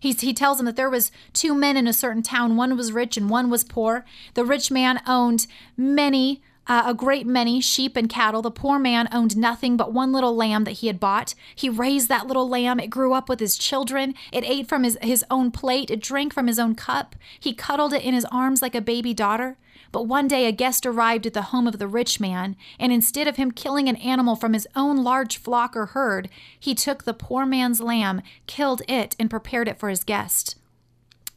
He, 0.00 0.12
he 0.12 0.32
tells 0.32 0.60
him 0.60 0.66
that 0.66 0.76
there 0.76 0.90
was 0.90 1.10
two 1.32 1.54
men 1.54 1.76
in 1.76 1.86
a 1.86 1.92
certain 1.92 2.22
town 2.22 2.56
one 2.56 2.76
was 2.76 2.92
rich 2.92 3.16
and 3.16 3.28
one 3.28 3.50
was 3.50 3.64
poor 3.64 4.04
the 4.34 4.44
rich 4.44 4.70
man 4.70 5.02
owned 5.08 5.48
many 5.76 6.40
uh, 6.68 6.82
a 6.86 6.94
great 6.94 7.26
many 7.26 7.60
sheep 7.60 7.96
and 7.96 8.08
cattle. 8.08 8.42
The 8.42 8.50
poor 8.50 8.78
man 8.78 9.08
owned 9.10 9.36
nothing 9.36 9.76
but 9.76 9.92
one 9.92 10.12
little 10.12 10.36
lamb 10.36 10.64
that 10.64 10.72
he 10.72 10.86
had 10.86 11.00
bought. 11.00 11.34
He 11.54 11.68
raised 11.68 12.08
that 12.08 12.26
little 12.26 12.48
lamb. 12.48 12.78
It 12.78 12.88
grew 12.88 13.14
up 13.14 13.28
with 13.28 13.40
his 13.40 13.56
children. 13.56 14.14
It 14.32 14.44
ate 14.44 14.68
from 14.68 14.84
his, 14.84 14.98
his 15.00 15.24
own 15.30 15.50
plate. 15.50 15.90
It 15.90 16.02
drank 16.02 16.34
from 16.34 16.46
his 16.46 16.58
own 16.58 16.74
cup. 16.74 17.16
He 17.40 17.54
cuddled 17.54 17.92
it 17.92 18.04
in 18.04 18.14
his 18.14 18.26
arms 18.26 18.60
like 18.60 18.74
a 18.74 18.80
baby 18.80 19.14
daughter. 19.14 19.56
But 19.90 20.06
one 20.06 20.28
day 20.28 20.46
a 20.46 20.52
guest 20.52 20.84
arrived 20.84 21.26
at 21.26 21.32
the 21.32 21.42
home 21.42 21.66
of 21.66 21.78
the 21.78 21.88
rich 21.88 22.20
man, 22.20 22.56
and 22.78 22.92
instead 22.92 23.26
of 23.26 23.36
him 23.36 23.50
killing 23.50 23.88
an 23.88 23.96
animal 23.96 24.36
from 24.36 24.52
his 24.52 24.68
own 24.76 25.02
large 25.02 25.38
flock 25.38 25.74
or 25.74 25.86
herd, 25.86 26.28
he 26.60 26.74
took 26.74 27.04
the 27.04 27.14
poor 27.14 27.46
man's 27.46 27.80
lamb, 27.80 28.20
killed 28.46 28.82
it, 28.86 29.16
and 29.18 29.30
prepared 29.30 29.66
it 29.66 29.78
for 29.78 29.88
his 29.88 30.04
guest. 30.04 30.56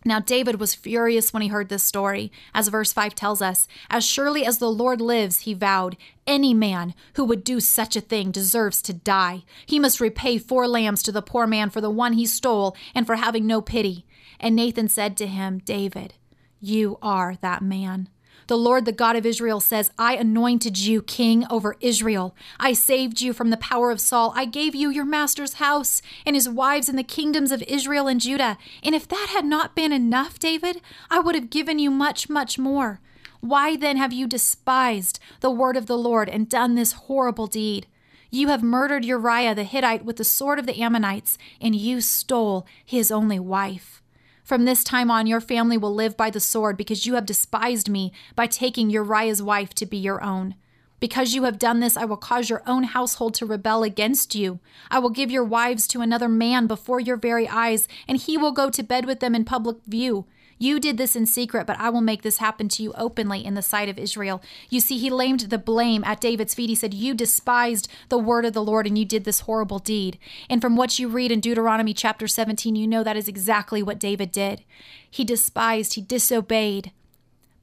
Now, 0.04 0.20
David 0.20 0.60
was 0.60 0.74
furious 0.74 1.32
when 1.32 1.44
he 1.44 1.50
heard 1.50 1.70
this 1.70 1.84
story, 1.84 2.32
as 2.56 2.70
verse 2.70 2.92
5 2.92 3.14
tells 3.14 3.42
us. 3.42 3.68
As 3.90 4.04
surely 4.04 4.46
as 4.46 4.58
the 4.58 4.72
Lord 4.72 5.00
lives, 5.00 5.42
he 5.42 5.54
vowed, 5.54 5.96
any 6.26 6.54
man 6.54 6.96
who 7.16 7.26
would 7.26 7.44
do 7.44 7.60
such 7.60 7.96
a 7.96 8.02
thing 8.02 8.32
deserves 8.32 8.82
to 8.84 8.94
die. 8.94 9.44
He 9.66 9.78
must 9.78 10.00
repay 10.00 10.40
four 10.40 10.68
lambs 10.68 11.04
to 11.04 11.12
the 11.12 11.22
poor 11.22 11.46
man 11.46 11.70
for 11.70 11.82
the 11.82 11.90
one 11.90 12.14
he 12.14 12.26
stole 12.26 12.76
and 12.96 13.06
for 13.06 13.16
having 13.16 13.46
no 13.46 13.62
pity. 13.62 14.06
And 14.40 14.56
Nathan 14.56 14.88
said 14.88 15.16
to 15.18 15.28
him, 15.28 15.60
David, 15.60 16.16
you 16.60 16.98
are 17.02 17.36
that 17.42 17.62
man. 17.62 18.10
The 18.52 18.58
Lord, 18.58 18.84
the 18.84 18.92
God 18.92 19.16
of 19.16 19.26
Israel, 19.26 19.62
says, 19.62 19.92
I 19.98 20.18
anointed 20.18 20.78
you 20.78 21.02
king 21.02 21.46
over 21.50 21.78
Israel. 21.80 22.36
I 22.60 22.74
saved 22.74 23.22
you 23.22 23.32
from 23.32 23.50
the 23.50 23.56
power 23.56 23.92
of 23.92 24.02
Saul. 24.02 24.34
I 24.36 24.44
gave 24.44 24.76
you 24.76 24.90
your 24.90 25.06
master's 25.06 25.54
house 25.54 26.02
and 26.26 26.36
his 26.36 26.50
wives 26.50 26.90
and 26.90 27.00
the 27.00 27.04
kingdoms 27.04 27.54
of 27.54 27.64
Israel 27.64 28.10
and 28.10 28.20
Judah. 28.20 28.58
And 28.84 28.94
if 28.94 29.08
that 29.08 29.30
had 29.30 29.46
not 29.46 29.74
been 29.74 29.94
enough, 29.94 30.38
David, 30.38 30.82
I 31.10 31.22
would 31.22 31.34
have 31.34 31.50
given 31.50 31.80
you 31.80 31.90
much, 31.90 32.28
much 32.28 32.60
more. 32.60 33.00
Why 33.40 33.78
then 33.78 33.96
have 33.96 34.12
you 34.12 34.28
despised 34.28 35.22
the 35.40 35.50
word 35.50 35.78
of 35.78 35.86
the 35.86 35.98
Lord 35.98 36.28
and 36.28 36.50
done 36.50 36.76
this 36.76 36.92
horrible 36.92 37.48
deed? 37.48 37.88
You 38.32 38.50
have 38.50 38.62
murdered 38.62 39.06
Uriah 39.06 39.56
the 39.56 39.64
Hittite 39.64 40.04
with 40.04 40.18
the 40.18 40.26
sword 40.26 40.60
of 40.60 40.66
the 40.66 40.82
Ammonites, 40.82 41.38
and 41.62 41.74
you 41.74 42.02
stole 42.02 42.68
his 42.84 43.12
only 43.12 43.40
wife. 43.40 44.01
From 44.44 44.66
this 44.66 44.84
time 44.84 45.12
on, 45.12 45.28
your 45.28 45.42
family 45.42 45.78
will 45.78 45.94
live 45.94 46.18
by 46.18 46.30
the 46.30 46.40
sword 46.40 46.78
because 46.78 47.06
you 47.06 47.16
have 47.16 47.26
despised 47.26 47.90
me 47.90 48.12
by 48.36 48.48
taking 48.48 48.90
Uriah's 48.90 49.42
wife 49.42 49.74
to 49.76 49.86
be 49.86 49.98
your 49.98 50.24
own. 50.24 50.56
Because 51.00 51.34
you 51.34 51.44
have 51.44 51.58
done 51.58 51.80
this, 51.80 51.98
I 51.98 52.06
will 52.06 52.18
cause 52.18 52.50
your 52.50 52.62
own 52.68 52.84
household 52.84 53.34
to 53.36 53.46
rebel 53.46 53.82
against 53.82 54.36
you. 54.36 54.60
I 54.92 55.00
will 55.00 55.10
give 55.10 55.32
your 55.32 55.44
wives 55.44 55.88
to 55.88 56.02
another 56.02 56.30
man 56.30 56.68
before 56.68 57.00
your 57.00 57.18
very 57.18 57.48
eyes, 57.48 57.88
and 58.08 58.20
he 58.20 58.38
will 58.38 58.52
go 58.52 58.70
to 58.70 58.84
bed 58.84 59.06
with 59.06 59.20
them 59.20 59.34
in 59.34 59.44
public 59.44 59.78
view. 59.88 60.26
You 60.62 60.80
did 60.80 61.00
this 61.00 61.16
in 61.16 61.26
secret, 61.26 61.66
but 61.66 61.80
I 61.80 61.90
will 61.90 62.02
make 62.02 62.22
this 62.22 62.38
happen 62.38 62.70
to 62.70 62.84
you 62.84 62.94
openly 62.94 63.44
in 63.44 63.56
the 63.56 63.64
sight 63.64 63.90
of 63.90 63.98
Israel. 63.98 64.44
You 64.70 64.80
see, 64.80 65.00
he 65.00 65.10
laid 65.10 65.40
the 65.40 65.58
blame 65.58 66.04
at 66.04 66.22
David's 66.22 66.54
feet. 66.54 66.70
He 66.70 66.76
said, 66.76 66.94
You 66.94 67.16
despised 67.16 67.88
the 68.10 68.20
word 68.20 68.46
of 68.46 68.54
the 68.54 68.64
Lord 68.64 68.86
and 68.86 68.96
you 68.96 69.04
did 69.04 69.24
this 69.24 69.40
horrible 69.40 69.80
deed. 69.80 70.20
And 70.52 70.62
from 70.62 70.76
what 70.76 71.00
you 71.00 71.10
read 71.10 71.32
in 71.32 71.40
Deuteronomy 71.40 71.96
chapter 71.96 72.28
17, 72.28 72.76
you 72.76 72.88
know 72.88 73.04
that 73.04 73.18
is 73.18 73.28
exactly 73.28 73.82
what 73.82 73.98
David 73.98 74.32
did. 74.32 74.64
He 75.10 75.24
despised, 75.26 75.96
he 75.96 76.02
disobeyed 76.02 76.92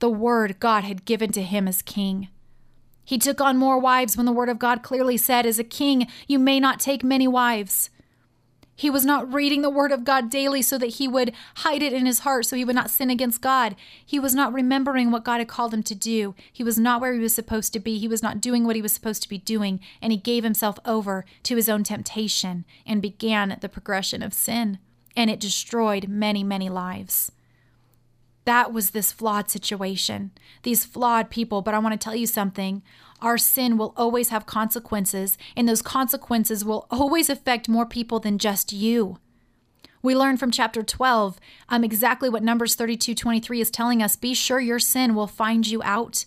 the 0.01 0.11
word 0.11 0.59
God 0.59 0.83
had 0.83 1.05
given 1.05 1.31
to 1.33 1.43
him 1.45 1.69
as 1.69 1.83
king. 1.83 2.27
He 3.05 3.17
took 3.17 3.41
on 3.41 3.57
more 3.57 3.79
wives 3.79 4.17
when 4.17 4.27
the 4.27 4.33
word 4.33 4.49
of 4.49 4.59
God 4.59 4.83
clearly 4.83 5.17
said, 5.17 5.47
As 5.47 5.61
a 5.61 5.65
king, 5.65 6.09
you 6.27 6.41
may 6.41 6.59
not 6.59 6.81
take 6.81 7.05
many 7.05 7.29
wives. 7.29 7.91
He 8.79 8.91
was 8.91 9.05
not 9.05 9.35
reading 9.35 9.63
the 9.63 9.71
word 9.71 9.91
of 9.91 10.05
God 10.05 10.31
daily 10.31 10.63
so 10.63 10.79
that 10.79 10.87
he 10.87 11.09
would 11.09 11.33
hide 11.57 11.83
it 11.83 11.93
in 11.93 12.07
his 12.07 12.21
heart 12.21 12.47
so 12.47 12.55
he 12.55 12.65
would 12.65 12.77
not 12.77 12.91
sin 12.91 13.11
against 13.11 13.41
God. 13.41 13.75
He 14.07 14.21
was 14.21 14.37
not 14.37 14.53
remembering 14.53 15.11
what 15.11 15.25
God 15.25 15.39
had 15.39 15.49
called 15.49 15.75
him 15.75 15.83
to 15.83 15.97
do. 15.97 16.37
He 16.53 16.63
was 16.63 16.79
not 16.79 17.01
where 17.01 17.13
he 17.13 17.19
was 17.19 17.35
supposed 17.35 17.73
to 17.73 17.81
be. 17.81 17.99
He 17.99 18.07
was 18.07 18.23
not 18.23 18.41
doing 18.41 18.65
what 18.65 18.77
he 18.77 18.83
was 18.83 18.93
supposed 18.93 19.21
to 19.25 19.29
be 19.29 19.39
doing. 19.39 19.81
And 20.01 20.13
he 20.13 20.17
gave 20.17 20.45
himself 20.45 20.79
over 20.85 21.25
to 21.43 21.57
his 21.57 21.69
own 21.69 21.83
temptation 21.83 22.65
and 22.87 23.03
began 23.03 23.59
the 23.61 23.69
progression 23.69 24.23
of 24.23 24.33
sin. 24.33 24.79
And 25.17 25.29
it 25.29 25.41
destroyed 25.41 26.07
many, 26.07 26.45
many 26.45 26.69
lives. 26.69 27.33
That 28.49 28.73
was 28.73 28.93
this 28.93 29.13
flawed 29.13 29.51
situation, 29.51 30.31
these 30.63 30.87
flawed 30.87 31.29
people. 31.29 31.61
But 31.61 31.75
I 31.75 31.79
want 31.81 31.93
to 31.93 32.03
tell 32.03 32.15
you 32.15 32.27
something 32.27 32.83
our 33.21 33.37
sin 33.37 33.77
will 33.77 33.93
always 33.95 34.31
have 34.31 34.47
consequences, 34.47 35.37
and 35.55 35.69
those 35.69 35.83
consequences 35.83 36.65
will 36.65 36.87
always 36.91 37.29
affect 37.29 37.69
more 37.69 37.85
people 37.85 38.21
than 38.21 38.39
just 38.39 38.73
you. 38.73 39.19
We 40.01 40.17
learn 40.17 40.39
from 40.39 40.51
chapter 40.51 40.83
12 40.83 41.39
um, 41.69 41.85
exactly 41.85 42.31
what 42.31 42.43
Numbers 42.43 42.75
32 42.75 43.15
23 43.15 43.61
is 43.61 43.71
telling 43.71 44.03
us. 44.03 44.17
Be 44.17 44.33
sure 44.33 44.61
your 44.61 44.79
sin 44.79 45.15
will 45.15 45.27
find 45.27 45.67
you 45.67 45.83
out. 45.83 46.25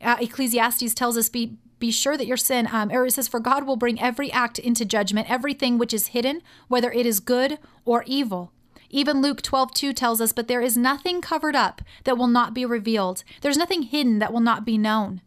Uh, 0.00 0.16
Ecclesiastes 0.20 0.94
tells 0.94 1.16
us, 1.16 1.28
be, 1.28 1.58
be 1.78 1.92
sure 1.92 2.16
that 2.16 2.26
your 2.26 2.36
sin, 2.36 2.68
um, 2.72 2.90
or 2.90 3.06
it 3.06 3.12
says, 3.12 3.28
For 3.28 3.38
God 3.38 3.68
will 3.68 3.76
bring 3.76 4.00
every 4.00 4.32
act 4.32 4.58
into 4.58 4.84
judgment, 4.84 5.30
everything 5.30 5.78
which 5.78 5.94
is 5.94 6.08
hidden, 6.08 6.42
whether 6.66 6.90
it 6.90 7.06
is 7.06 7.20
good 7.20 7.60
or 7.84 8.02
evil. 8.08 8.50
Even 8.92 9.22
Luke 9.22 9.42
12 9.42 9.72
2 9.72 9.92
tells 9.92 10.20
us, 10.20 10.32
But 10.32 10.46
there 10.46 10.60
is 10.60 10.76
nothing 10.76 11.20
covered 11.20 11.56
up 11.56 11.82
that 12.04 12.18
will 12.18 12.28
not 12.28 12.54
be 12.54 12.64
revealed, 12.64 13.24
there's 13.40 13.56
nothing 13.56 13.82
hidden 13.82 14.20
that 14.20 14.32
will 14.32 14.40
not 14.40 14.64
be 14.64 14.78
known. 14.78 15.22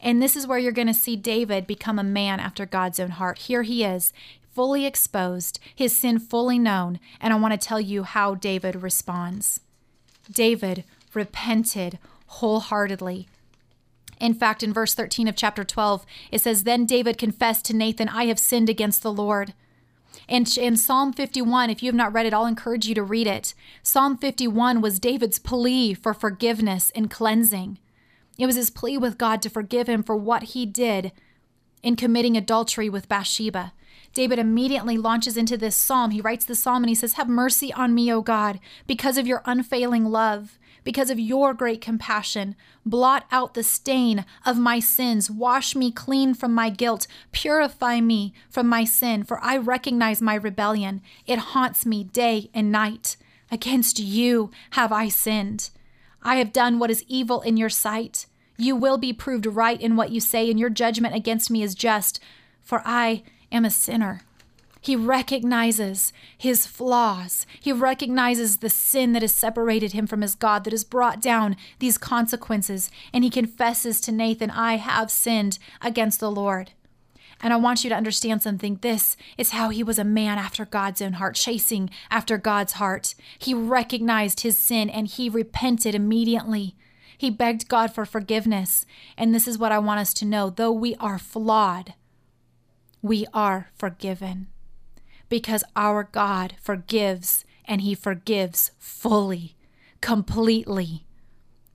And 0.00 0.22
this 0.22 0.36
is 0.36 0.46
where 0.46 0.58
you're 0.58 0.72
going 0.72 0.86
to 0.86 0.94
see 0.94 1.16
David 1.16 1.66
become 1.66 1.98
a 1.98 2.04
man 2.04 2.38
after 2.38 2.66
God's 2.66 3.00
own 3.00 3.10
heart. 3.10 3.38
Here 3.38 3.62
he 3.62 3.82
is, 3.84 4.12
fully 4.52 4.86
exposed, 4.86 5.58
his 5.74 5.96
sin 5.96 6.18
fully 6.18 6.58
known. 6.58 7.00
And 7.20 7.32
I 7.32 7.36
want 7.36 7.58
to 7.58 7.66
tell 7.66 7.80
you 7.80 8.04
how 8.04 8.34
David 8.34 8.76
responds. 8.76 9.60
David 10.30 10.84
repented 11.14 11.98
wholeheartedly. 12.26 13.28
In 14.20 14.34
fact, 14.34 14.62
in 14.62 14.72
verse 14.72 14.94
13 14.94 15.26
of 15.26 15.36
chapter 15.36 15.64
12, 15.64 16.04
it 16.30 16.40
says, 16.40 16.64
Then 16.64 16.84
David 16.84 17.18
confessed 17.18 17.64
to 17.66 17.76
Nathan, 17.76 18.08
I 18.08 18.26
have 18.26 18.38
sinned 18.38 18.68
against 18.68 19.02
the 19.02 19.12
Lord. 19.12 19.54
And 20.28 20.56
in 20.56 20.76
Psalm 20.76 21.12
51, 21.12 21.70
if 21.70 21.82
you 21.82 21.88
have 21.88 21.94
not 21.94 22.12
read 22.12 22.26
it, 22.26 22.34
I'll 22.34 22.46
encourage 22.46 22.86
you 22.86 22.94
to 22.94 23.02
read 23.02 23.26
it. 23.26 23.54
Psalm 23.82 24.16
51 24.16 24.80
was 24.80 24.98
David's 24.98 25.38
plea 25.38 25.94
for 25.94 26.14
forgiveness 26.14 26.90
and 26.94 27.10
cleansing. 27.10 27.78
It 28.38 28.46
was 28.46 28.56
his 28.56 28.70
plea 28.70 28.98
with 28.98 29.18
God 29.18 29.42
to 29.42 29.50
forgive 29.50 29.88
him 29.88 30.02
for 30.02 30.16
what 30.16 30.44
he 30.44 30.66
did 30.66 31.12
in 31.82 31.96
committing 31.96 32.36
adultery 32.36 32.88
with 32.88 33.08
Bathsheba. 33.08 33.72
David 34.14 34.38
immediately 34.38 34.96
launches 34.96 35.36
into 35.36 35.56
this 35.56 35.76
psalm. 35.76 36.12
He 36.12 36.20
writes 36.20 36.44
the 36.44 36.54
psalm 36.54 36.82
and 36.84 36.88
he 36.88 36.94
says, 36.94 37.14
Have 37.14 37.28
mercy 37.28 37.72
on 37.72 37.94
me, 37.94 38.12
O 38.12 38.22
God, 38.22 38.60
because 38.86 39.18
of 39.18 39.26
your 39.26 39.42
unfailing 39.44 40.06
love, 40.06 40.58
because 40.84 41.10
of 41.10 41.18
your 41.18 41.54
great 41.54 41.80
compassion. 41.80 42.54
Blot 42.86 43.24
out 43.32 43.54
the 43.54 43.64
stain 43.64 44.24
of 44.46 44.58
my 44.58 44.78
sins. 44.78 45.30
Wash 45.30 45.74
me 45.74 45.90
clean 45.90 46.34
from 46.34 46.54
my 46.54 46.70
guilt. 46.70 47.06
Purify 47.32 48.00
me 48.00 48.32
from 48.48 48.68
my 48.68 48.84
sin, 48.84 49.24
for 49.24 49.42
I 49.42 49.56
recognize 49.56 50.22
my 50.22 50.34
rebellion. 50.34 51.02
It 51.26 51.38
haunts 51.38 51.84
me 51.84 52.04
day 52.04 52.50
and 52.54 52.70
night. 52.70 53.16
Against 53.50 53.98
you 53.98 54.50
have 54.70 54.92
I 54.92 55.08
sinned. 55.08 55.70
I 56.22 56.36
have 56.36 56.52
done 56.52 56.78
what 56.78 56.90
is 56.90 57.04
evil 57.08 57.40
in 57.40 57.56
your 57.56 57.68
sight. 57.68 58.26
You 58.56 58.76
will 58.76 58.98
be 58.98 59.12
proved 59.12 59.46
right 59.46 59.80
in 59.80 59.96
what 59.96 60.10
you 60.10 60.20
say, 60.20 60.50
and 60.50 60.60
your 60.60 60.70
judgment 60.70 61.14
against 61.14 61.50
me 61.50 61.62
is 61.62 61.74
just, 61.74 62.20
for 62.62 62.82
I 62.84 63.22
am 63.50 63.64
a 63.64 63.70
sinner. 63.70 64.22
He 64.84 64.96
recognizes 64.96 66.12
his 66.36 66.66
flaws. 66.66 67.46
He 67.58 67.72
recognizes 67.72 68.58
the 68.58 68.68
sin 68.68 69.14
that 69.14 69.22
has 69.22 69.32
separated 69.32 69.92
him 69.92 70.06
from 70.06 70.20
his 70.20 70.34
God, 70.34 70.62
that 70.64 70.74
has 70.74 70.84
brought 70.84 71.22
down 71.22 71.56
these 71.78 71.96
consequences. 71.96 72.90
And 73.10 73.24
he 73.24 73.30
confesses 73.30 73.98
to 74.02 74.12
Nathan, 74.12 74.50
I 74.50 74.76
have 74.76 75.10
sinned 75.10 75.58
against 75.80 76.20
the 76.20 76.30
Lord. 76.30 76.72
And 77.40 77.54
I 77.54 77.56
want 77.56 77.82
you 77.82 77.88
to 77.88 77.96
understand 77.96 78.42
something. 78.42 78.76
This 78.82 79.16
is 79.38 79.52
how 79.52 79.70
he 79.70 79.82
was 79.82 79.98
a 79.98 80.04
man 80.04 80.36
after 80.36 80.66
God's 80.66 81.00
own 81.00 81.14
heart, 81.14 81.36
chasing 81.36 81.88
after 82.10 82.36
God's 82.36 82.74
heart. 82.74 83.14
He 83.38 83.54
recognized 83.54 84.40
his 84.40 84.58
sin 84.58 84.90
and 84.90 85.06
he 85.06 85.30
repented 85.30 85.94
immediately. 85.94 86.76
He 87.16 87.30
begged 87.30 87.68
God 87.68 87.94
for 87.94 88.04
forgiveness. 88.04 88.84
And 89.16 89.34
this 89.34 89.48
is 89.48 89.56
what 89.56 89.72
I 89.72 89.78
want 89.78 90.00
us 90.00 90.12
to 90.12 90.26
know 90.26 90.50
though 90.50 90.72
we 90.72 90.94
are 90.96 91.18
flawed, 91.18 91.94
we 93.00 93.24
are 93.32 93.70
forgiven 93.74 94.48
because 95.28 95.64
our 95.74 96.04
God 96.04 96.54
forgives 96.60 97.44
and 97.64 97.80
he 97.80 97.94
forgives 97.94 98.70
fully, 98.78 99.56
completely 100.00 101.04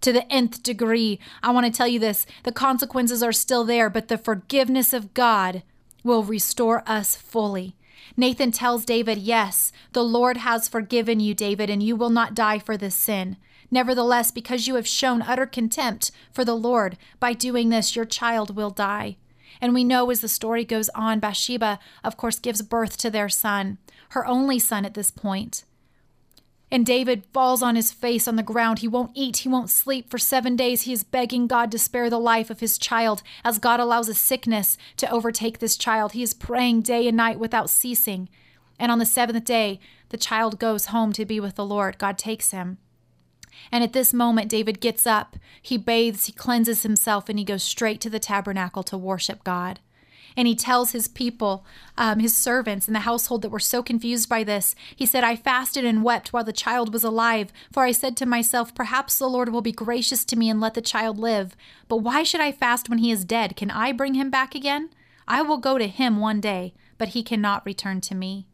to 0.02 0.14
the 0.14 0.32
nth 0.32 0.64
degree. 0.64 1.20
I 1.44 1.52
want 1.52 1.66
to 1.66 1.72
tell 1.72 1.88
you 1.88 2.00
this 2.00 2.26
the 2.44 2.52
consequences 2.52 3.22
are 3.24 3.32
still 3.32 3.64
there, 3.64 3.90
but 3.90 4.08
the 4.08 4.18
forgiveness 4.18 4.94
of 4.94 5.14
God 5.14 5.64
will 6.04 6.24
restore 6.24 6.84
us 6.88 7.16
fully. 7.16 7.76
Nathan 8.16 8.52
tells 8.52 8.86
David, 8.86 9.18
Yes, 9.18 9.72
the 9.94 10.04
Lord 10.04 10.38
has 10.38 10.68
forgiven 10.68 11.20
you, 11.20 11.34
David, 11.34 11.70
and 11.70 11.84
you 11.84 11.96
will 11.96 12.10
not 12.10 12.34
die 12.34 12.60
for 12.60 12.78
this 12.78 12.96
sin. 12.96 13.38
Nevertheless, 13.72 14.32
because 14.32 14.68
you 14.68 14.76
have 14.76 14.88
shown 14.88 15.22
utter 15.22 15.46
contempt 15.46 16.12
for 16.32 16.44
the 16.44 16.56
Lord, 16.56 16.98
by 17.20 17.34
doing 17.34 17.70
this, 17.70 17.96
your 17.96 18.06
child 18.06 18.56
will 18.56 18.72
die. 18.72 19.18
And 19.62 19.74
we 19.74 19.84
know 19.84 20.10
as 20.10 20.22
the 20.22 20.28
story 20.28 20.66
goes 20.66 20.90
on, 20.90 21.20
Bathsheba, 21.20 21.80
of 22.04 22.18
course, 22.18 22.40
gives 22.40 22.62
birth 22.62 22.98
to 22.98 23.10
their 23.10 23.30
son, 23.30 23.78
her 24.10 24.26
only 24.26 24.60
son 24.60 24.86
at 24.86 24.94
this 24.94 25.12
point. 25.12 25.64
And 26.72 26.86
David 26.86 27.26
falls 27.34 27.64
on 27.64 27.76
his 27.76 27.92
face 27.92 28.28
on 28.28 28.36
the 28.36 28.44
ground. 28.44 28.80
He 28.80 28.88
won't 28.88 29.12
eat, 29.16 29.38
he 29.38 29.50
won't 29.50 29.72
sleep. 29.72 30.10
For 30.10 30.20
seven 30.20 30.56
days, 30.56 30.84
he 30.84 30.94
is 30.94 31.04
begging 31.04 31.48
God 31.48 31.72
to 31.72 31.80
spare 31.80 32.10
the 32.10 32.20
life 32.20 32.50
of 32.50 32.60
his 32.60 32.78
child 32.78 33.24
as 33.44 33.58
God 33.58 33.80
allows 33.80 34.08
a 34.08 34.14
sickness 34.14 34.78
to 34.98 35.10
overtake 35.10 35.60
this 35.60 35.78
child. 35.78 36.12
He 36.12 36.22
is 36.22 36.34
praying 36.34 36.82
day 36.82 37.08
and 37.08 37.18
night 37.18 37.40
without 37.40 37.70
ceasing. 37.70 38.30
And 38.78 38.92
on 38.92 39.00
the 39.00 39.06
seventh 39.06 39.44
day, 39.44 39.80
the 40.10 40.18
child 40.18 40.60
goes 40.60 40.88
home 40.88 41.12
to 41.14 41.26
be 41.26 41.40
with 41.40 41.56
the 41.56 41.66
Lord. 41.66 41.98
God 41.98 42.18
takes 42.18 42.52
him. 42.52 42.78
And 43.72 43.84
at 43.84 43.94
this 43.94 44.14
moment, 44.14 44.50
David 44.50 44.80
gets 44.80 45.06
up, 45.06 45.38
he 45.62 45.78
bathes, 45.78 46.26
he 46.26 46.32
cleanses 46.32 46.84
himself, 46.84 47.30
and 47.30 47.38
he 47.38 47.46
goes 47.46 47.64
straight 47.64 48.02
to 48.02 48.10
the 48.10 48.20
tabernacle 48.20 48.84
to 48.84 48.98
worship 48.98 49.44
God. 49.44 49.80
And 50.38 50.48
he 50.48 50.56
tells 50.56 50.92
his 50.92 51.08
people, 51.08 51.66
um, 51.98 52.20
his 52.20 52.36
servants 52.36 52.88
in 52.88 52.94
the 52.94 53.02
household 53.02 53.42
that 53.42 53.50
were 53.50 53.60
so 53.60 53.84
confused 53.84 54.30
by 54.30 54.44
this, 54.44 54.76
he 54.96 55.06
said, 55.06 55.24
I 55.24 55.36
fasted 55.36 55.84
and 55.86 56.04
wept 56.04 56.32
while 56.32 56.44
the 56.44 56.54
child 56.54 56.94
was 56.94 57.04
alive, 57.04 57.52
for 57.72 57.84
I 57.84 57.92
said 57.92 58.16
to 58.18 58.26
myself, 58.26 58.74
Perhaps 58.74 59.18
the 59.18 59.28
Lord 59.28 59.50
will 59.50 59.62
be 59.62 59.72
gracious 59.72 60.24
to 60.26 60.36
me 60.36 60.50
and 60.50 60.62
let 60.62 60.76
the 60.76 60.82
child 60.82 61.18
live. 61.18 61.56
But 61.88 61.98
why 61.98 62.24
should 62.24 62.42
I 62.42 62.52
fast 62.52 62.90
when 62.90 63.00
he 63.00 63.12
is 63.12 63.26
dead? 63.26 63.56
Can 63.56 63.72
I 63.72 63.92
bring 63.92 64.14
him 64.14 64.30
back 64.30 64.56
again? 64.56 64.90
I 65.28 65.42
will 65.42 65.58
go 65.58 65.78
to 65.78 65.88
him 65.88 66.18
one 66.18 66.42
day, 66.42 66.74
but 66.98 67.10
he 67.10 67.24
cannot 67.24 67.66
return 67.66 68.02
to 68.02 68.16
me. 68.16 68.48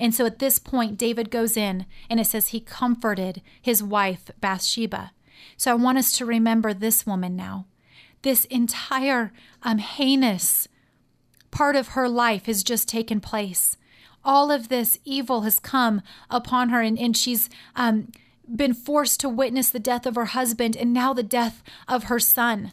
And 0.00 0.14
so 0.14 0.24
at 0.24 0.38
this 0.38 0.58
point, 0.58 0.96
David 0.96 1.30
goes 1.30 1.56
in 1.56 1.84
and 2.08 2.18
it 2.18 2.26
says 2.26 2.48
he 2.48 2.60
comforted 2.60 3.42
his 3.60 3.82
wife, 3.82 4.30
Bathsheba. 4.40 5.12
So 5.58 5.70
I 5.70 5.74
want 5.74 5.98
us 5.98 6.16
to 6.16 6.24
remember 6.24 6.72
this 6.72 7.06
woman 7.06 7.36
now. 7.36 7.66
This 8.22 8.46
entire 8.46 9.32
um, 9.62 9.78
heinous 9.78 10.68
part 11.50 11.76
of 11.76 11.88
her 11.88 12.08
life 12.08 12.46
has 12.46 12.64
just 12.64 12.88
taken 12.88 13.20
place. 13.20 13.76
All 14.24 14.50
of 14.50 14.68
this 14.68 14.98
evil 15.04 15.42
has 15.42 15.58
come 15.58 16.02
upon 16.28 16.70
her, 16.70 16.80
and, 16.80 16.98
and 16.98 17.16
she's 17.16 17.48
um, 17.76 18.10
been 18.54 18.74
forced 18.74 19.20
to 19.20 19.28
witness 19.28 19.70
the 19.70 19.78
death 19.78 20.06
of 20.06 20.14
her 20.14 20.26
husband 20.26 20.76
and 20.76 20.92
now 20.92 21.12
the 21.12 21.22
death 21.22 21.62
of 21.88 22.04
her 22.04 22.18
son. 22.18 22.72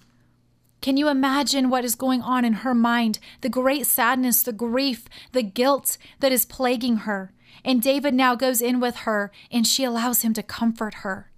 Can 0.82 0.98
you 0.98 1.10
imagine 1.10 1.70
what 1.70 1.84
is 1.84 1.96
going 1.96 2.22
on 2.22 2.46
in 2.46 2.54
her 2.54 2.74
mind? 2.74 3.20
The 3.42 3.50
great 3.50 3.88
sadness, 3.88 4.44
the 4.44 4.54
grief, 4.54 5.06
the 5.32 5.44
guilt 5.44 5.98
that 6.20 6.32
is 6.32 6.46
plaguing 6.46 6.98
her. 6.98 7.34
And 7.64 7.82
David 7.82 8.14
now 8.14 8.36
goes 8.36 8.62
in 8.62 8.80
with 8.80 8.98
her 8.98 9.32
and 9.52 9.66
she 9.66 9.84
allows 9.84 10.22
him 10.22 10.34
to 10.34 10.44
comfort 10.44 10.96
her. 10.96 11.32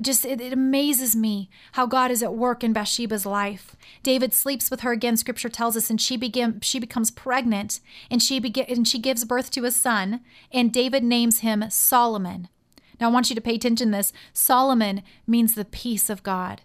Just 0.00 0.26
it, 0.26 0.42
it, 0.42 0.52
amazes 0.52 1.16
me 1.16 1.48
how 1.72 1.86
God 1.86 2.10
is 2.10 2.22
at 2.22 2.34
work 2.34 2.62
in 2.62 2.74
Bathsheba's 2.74 3.24
life. 3.24 3.74
David 4.02 4.34
sleeps 4.34 4.70
with 4.70 4.80
her 4.80 4.92
again. 4.92 5.16
Scripture 5.16 5.48
tells 5.48 5.74
us, 5.74 5.88
and 5.88 5.98
she 5.98 6.18
begin 6.18 6.60
she 6.60 6.78
becomes 6.78 7.10
pregnant, 7.10 7.80
and 8.10 8.22
she 8.22 8.38
begin 8.38 8.66
and 8.68 8.86
she 8.86 8.98
gives 8.98 9.24
birth 9.24 9.50
to 9.52 9.64
a 9.64 9.70
son. 9.70 10.20
And 10.52 10.70
David 10.70 11.02
names 11.02 11.38
him 11.38 11.64
Solomon. 11.70 12.48
Now 13.00 13.08
I 13.08 13.12
want 13.12 13.30
you 13.30 13.36
to 13.36 13.40
pay 13.40 13.54
attention 13.54 13.90
to 13.90 13.96
this. 13.96 14.12
Solomon 14.34 15.02
means 15.26 15.54
the 15.54 15.64
peace 15.64 16.10
of 16.10 16.22
God. 16.22 16.60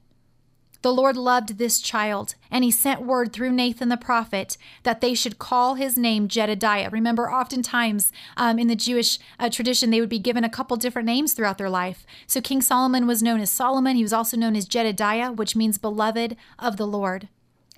The 0.81 0.93
Lord 0.93 1.15
loved 1.15 1.57
this 1.57 1.79
child, 1.79 2.33
and 2.49 2.63
he 2.63 2.71
sent 2.71 3.05
word 3.05 3.31
through 3.31 3.51
Nathan 3.51 3.89
the 3.89 3.97
prophet 3.97 4.57
that 4.81 4.99
they 4.99 5.13
should 5.13 5.37
call 5.37 5.75
his 5.75 5.95
name 5.95 6.27
Jedediah. 6.27 6.89
Remember, 6.89 7.31
oftentimes 7.31 8.11
um, 8.35 8.57
in 8.57 8.67
the 8.67 8.75
Jewish 8.75 9.19
uh, 9.39 9.49
tradition, 9.49 9.91
they 9.91 9.99
would 9.99 10.09
be 10.09 10.17
given 10.17 10.43
a 10.43 10.49
couple 10.49 10.77
different 10.77 11.05
names 11.05 11.33
throughout 11.33 11.59
their 11.59 11.69
life. 11.69 12.05
So 12.25 12.41
King 12.41 12.61
Solomon 12.61 13.05
was 13.05 13.21
known 13.21 13.41
as 13.41 13.51
Solomon. 13.51 13.95
He 13.95 14.03
was 14.03 14.13
also 14.13 14.35
known 14.35 14.55
as 14.55 14.65
Jedediah, 14.65 15.31
which 15.31 15.55
means 15.55 15.77
beloved 15.77 16.35
of 16.57 16.77
the 16.77 16.87
Lord. 16.87 17.29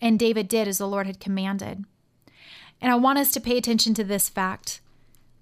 And 0.02 0.18
David 0.18 0.48
did 0.48 0.68
as 0.68 0.78
the 0.78 0.88
Lord 0.88 1.06
had 1.06 1.20
commanded. 1.20 1.84
And 2.82 2.92
I 2.92 2.96
want 2.96 3.20
us 3.20 3.32
to 3.32 3.42
pay 3.42 3.58
attention 3.58 3.94
to 3.96 4.04
this 4.04 4.30
fact. 4.30 4.82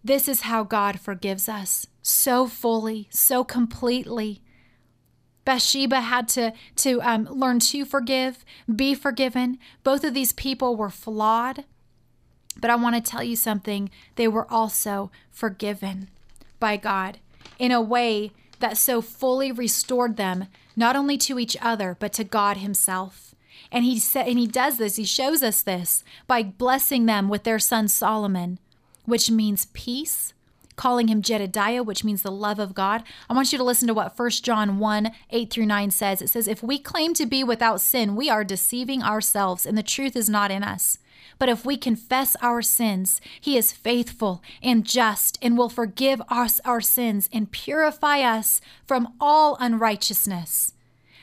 This 0.03 0.27
is 0.27 0.41
how 0.41 0.63
God 0.63 0.99
forgives 0.99 1.47
us 1.47 1.85
so 2.01 2.47
fully, 2.47 3.07
so 3.11 3.43
completely. 3.43 4.41
Bathsheba 5.45 6.01
had 6.01 6.27
to, 6.29 6.53
to 6.77 7.01
um, 7.01 7.25
learn 7.25 7.59
to 7.59 7.85
forgive, 7.85 8.45
be 8.73 8.93
forgiven. 8.93 9.57
Both 9.83 10.03
of 10.03 10.13
these 10.13 10.33
people 10.33 10.75
were 10.75 10.89
flawed. 10.89 11.65
But 12.59 12.69
I 12.69 12.75
want 12.75 12.95
to 12.95 13.11
tell 13.11 13.23
you 13.23 13.35
something. 13.35 13.89
They 14.15 14.27
were 14.27 14.51
also 14.51 15.11
forgiven 15.31 16.09
by 16.59 16.77
God 16.77 17.19
in 17.57 17.71
a 17.71 17.81
way 17.81 18.31
that 18.59 18.77
so 18.77 19.01
fully 19.01 19.51
restored 19.51 20.17
them, 20.17 20.47
not 20.75 20.95
only 20.95 21.17
to 21.17 21.39
each 21.39 21.57
other, 21.61 21.97
but 21.99 22.13
to 22.13 22.23
God 22.23 22.57
Himself. 22.57 23.33
And 23.71 23.85
he 23.85 23.99
said, 23.99 24.27
and 24.27 24.37
he 24.37 24.47
does 24.47 24.77
this, 24.77 24.97
he 24.97 25.05
shows 25.05 25.41
us 25.41 25.61
this 25.61 26.03
by 26.27 26.43
blessing 26.43 27.05
them 27.05 27.29
with 27.29 27.43
their 27.43 27.59
son 27.59 27.87
Solomon, 27.87 28.59
which 29.05 29.31
means 29.31 29.67
peace, 29.73 30.33
calling 30.75 31.07
him 31.07 31.21
Jedediah, 31.21 31.83
which 31.83 32.03
means 32.03 32.21
the 32.21 32.31
love 32.31 32.59
of 32.59 32.73
God. 32.73 33.03
I 33.29 33.33
want 33.33 33.51
you 33.51 33.57
to 33.57 33.63
listen 33.63 33.87
to 33.87 33.93
what 33.93 34.17
1 34.17 34.29
John 34.29 34.79
1 34.79 35.11
8 35.29 35.49
through 35.49 35.65
9 35.65 35.91
says. 35.91 36.21
It 36.21 36.29
says, 36.29 36.47
If 36.47 36.63
we 36.63 36.79
claim 36.79 37.13
to 37.15 37.25
be 37.25 37.43
without 37.43 37.81
sin, 37.81 38.15
we 38.15 38.29
are 38.29 38.43
deceiving 38.43 39.03
ourselves, 39.03 39.65
and 39.65 39.77
the 39.77 39.83
truth 39.83 40.15
is 40.15 40.29
not 40.29 40.51
in 40.51 40.63
us. 40.63 40.97
But 41.39 41.49
if 41.49 41.65
we 41.65 41.75
confess 41.75 42.35
our 42.41 42.61
sins, 42.61 43.19
he 43.39 43.57
is 43.57 43.71
faithful 43.71 44.43
and 44.61 44.85
just 44.85 45.39
and 45.41 45.57
will 45.57 45.69
forgive 45.69 46.21
us 46.29 46.61
our 46.63 46.81
sins 46.81 47.29
and 47.33 47.51
purify 47.51 48.21
us 48.21 48.61
from 48.85 49.13
all 49.19 49.57
unrighteousness. 49.59 50.73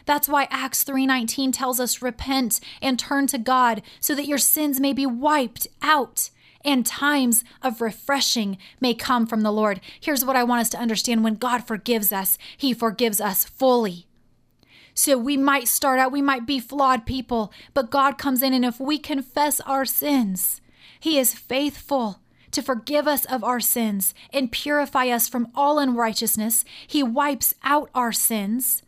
That's 0.06 0.28
why 0.28 0.48
Acts 0.50 0.84
3:19 0.84 1.52
tells 1.52 1.78
us 1.78 2.02
repent 2.02 2.60
and 2.80 2.98
turn 2.98 3.26
to 3.28 3.38
God 3.38 3.82
so 4.00 4.14
that 4.14 4.26
your 4.26 4.38
sins 4.38 4.80
may 4.80 4.92
be 4.92 5.06
wiped 5.06 5.68
out 5.82 6.30
and 6.68 6.84
times 6.84 7.44
of 7.62 7.80
refreshing 7.80 8.58
may 8.78 8.92
come 8.92 9.26
from 9.26 9.40
the 9.40 9.50
Lord. 9.50 9.80
Here's 9.98 10.22
what 10.22 10.36
I 10.36 10.44
want 10.44 10.60
us 10.60 10.68
to 10.70 10.78
understand 10.78 11.24
when 11.24 11.36
God 11.36 11.66
forgives 11.66 12.12
us, 12.12 12.36
He 12.58 12.74
forgives 12.74 13.22
us 13.22 13.42
fully. 13.42 14.06
So 14.92 15.16
we 15.16 15.38
might 15.38 15.66
start 15.66 15.98
out, 15.98 16.12
we 16.12 16.20
might 16.20 16.46
be 16.46 16.60
flawed 16.60 17.06
people, 17.06 17.50
but 17.72 17.90
God 17.90 18.18
comes 18.18 18.42
in, 18.42 18.52
and 18.52 18.66
if 18.66 18.78
we 18.78 18.98
confess 18.98 19.60
our 19.60 19.86
sins, 19.86 20.60
He 21.00 21.18
is 21.18 21.32
faithful 21.32 22.20
to 22.50 22.60
forgive 22.60 23.08
us 23.08 23.24
of 23.24 23.42
our 23.42 23.60
sins 23.60 24.12
and 24.30 24.52
purify 24.52 25.06
us 25.06 25.26
from 25.26 25.48
all 25.54 25.78
unrighteousness. 25.78 26.66
He 26.86 27.02
wipes 27.02 27.54
out 27.64 27.88
our 27.94 28.12
sins 28.12 28.82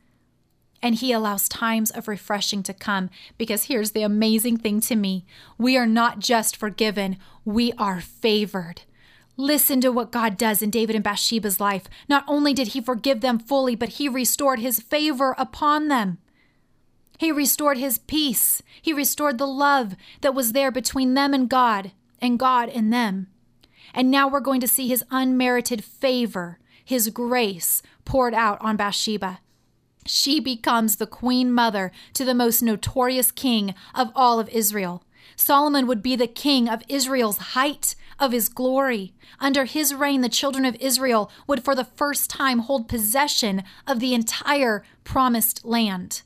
and 0.83 0.97
He 0.97 1.12
allows 1.12 1.49
times 1.49 1.90
of 1.90 2.09
refreshing 2.09 2.62
to 2.64 2.75
come. 2.75 3.11
Because 3.38 3.64
here's 3.64 3.93
the 3.93 4.03
amazing 4.03 4.59
thing 4.59 4.81
to 4.83 4.97
me 4.97 5.25
we 5.59 5.77
are 5.77 5.87
not 5.87 6.19
just 6.19 6.57
forgiven, 6.57 7.16
we 7.45 7.73
are 7.73 8.01
favored. 8.01 8.83
Listen 9.37 9.81
to 9.81 9.90
what 9.90 10.12
God 10.12 10.37
does 10.37 10.61
in 10.61 10.71
David 10.71 10.95
and 10.95 11.05
Bathsheba's 11.05 11.61
life. 11.61 11.85
Not 12.09 12.25
only 12.29 12.53
did 12.53 12.69
He 12.69 12.81
forgive 12.81 13.21
them 13.21 13.38
fully, 13.38 13.75
but 13.75 13.90
He 13.90 14.09
restored 14.09 14.59
His 14.59 14.81
favor 14.81 15.35
upon 15.38 15.88
them. 15.88 16.19
He 17.19 17.33
restored 17.33 17.79
His 17.79 17.99
peace. 17.99 18.62
He 18.81 18.93
restored 18.93 19.38
the 19.38 19.47
love 19.47 19.97
that 20.21 20.35
was 20.35 20.53
there 20.53 20.71
between 20.71 21.14
them 21.14 21.33
and 21.33 21.49
God, 21.49 21.93
and 22.21 22.38
God 22.38 22.69
and 22.69 22.93
them. 22.93 23.29
And 23.95 24.11
now 24.11 24.29
we're 24.29 24.40
going 24.40 24.61
to 24.61 24.69
see 24.69 24.88
His 24.88 25.05
unmerited 25.11 25.85
favor, 25.85 26.59
His 26.85 27.09
grace 27.09 27.83
poured 28.05 28.35
out 28.35 28.59
on 28.61 28.77
Bathsheba 28.77 29.40
she 30.06 30.40
becomes 30.40 30.96
the 30.96 31.06
queen 31.06 31.52
mother 31.52 31.92
to 32.14 32.24
the 32.24 32.34
most 32.34 32.62
notorious 32.62 33.30
king 33.30 33.74
of 33.94 34.10
all 34.14 34.40
of 34.40 34.48
Israel. 34.48 35.04
Solomon 35.36 35.86
would 35.86 36.02
be 36.02 36.16
the 36.16 36.26
king 36.26 36.68
of 36.68 36.82
Israel's 36.88 37.38
height 37.38 37.94
of 38.18 38.32
his 38.32 38.48
glory. 38.48 39.14
Under 39.38 39.64
his 39.64 39.94
reign, 39.94 40.20
the 40.20 40.28
children 40.28 40.64
of 40.64 40.76
Israel 40.76 41.30
would 41.46 41.64
for 41.64 41.74
the 41.74 41.84
first 41.84 42.28
time 42.28 42.60
hold 42.60 42.88
possession 42.88 43.62
of 43.86 44.00
the 44.00 44.14
entire 44.14 44.84
promised 45.04 45.64
land. 45.64 46.22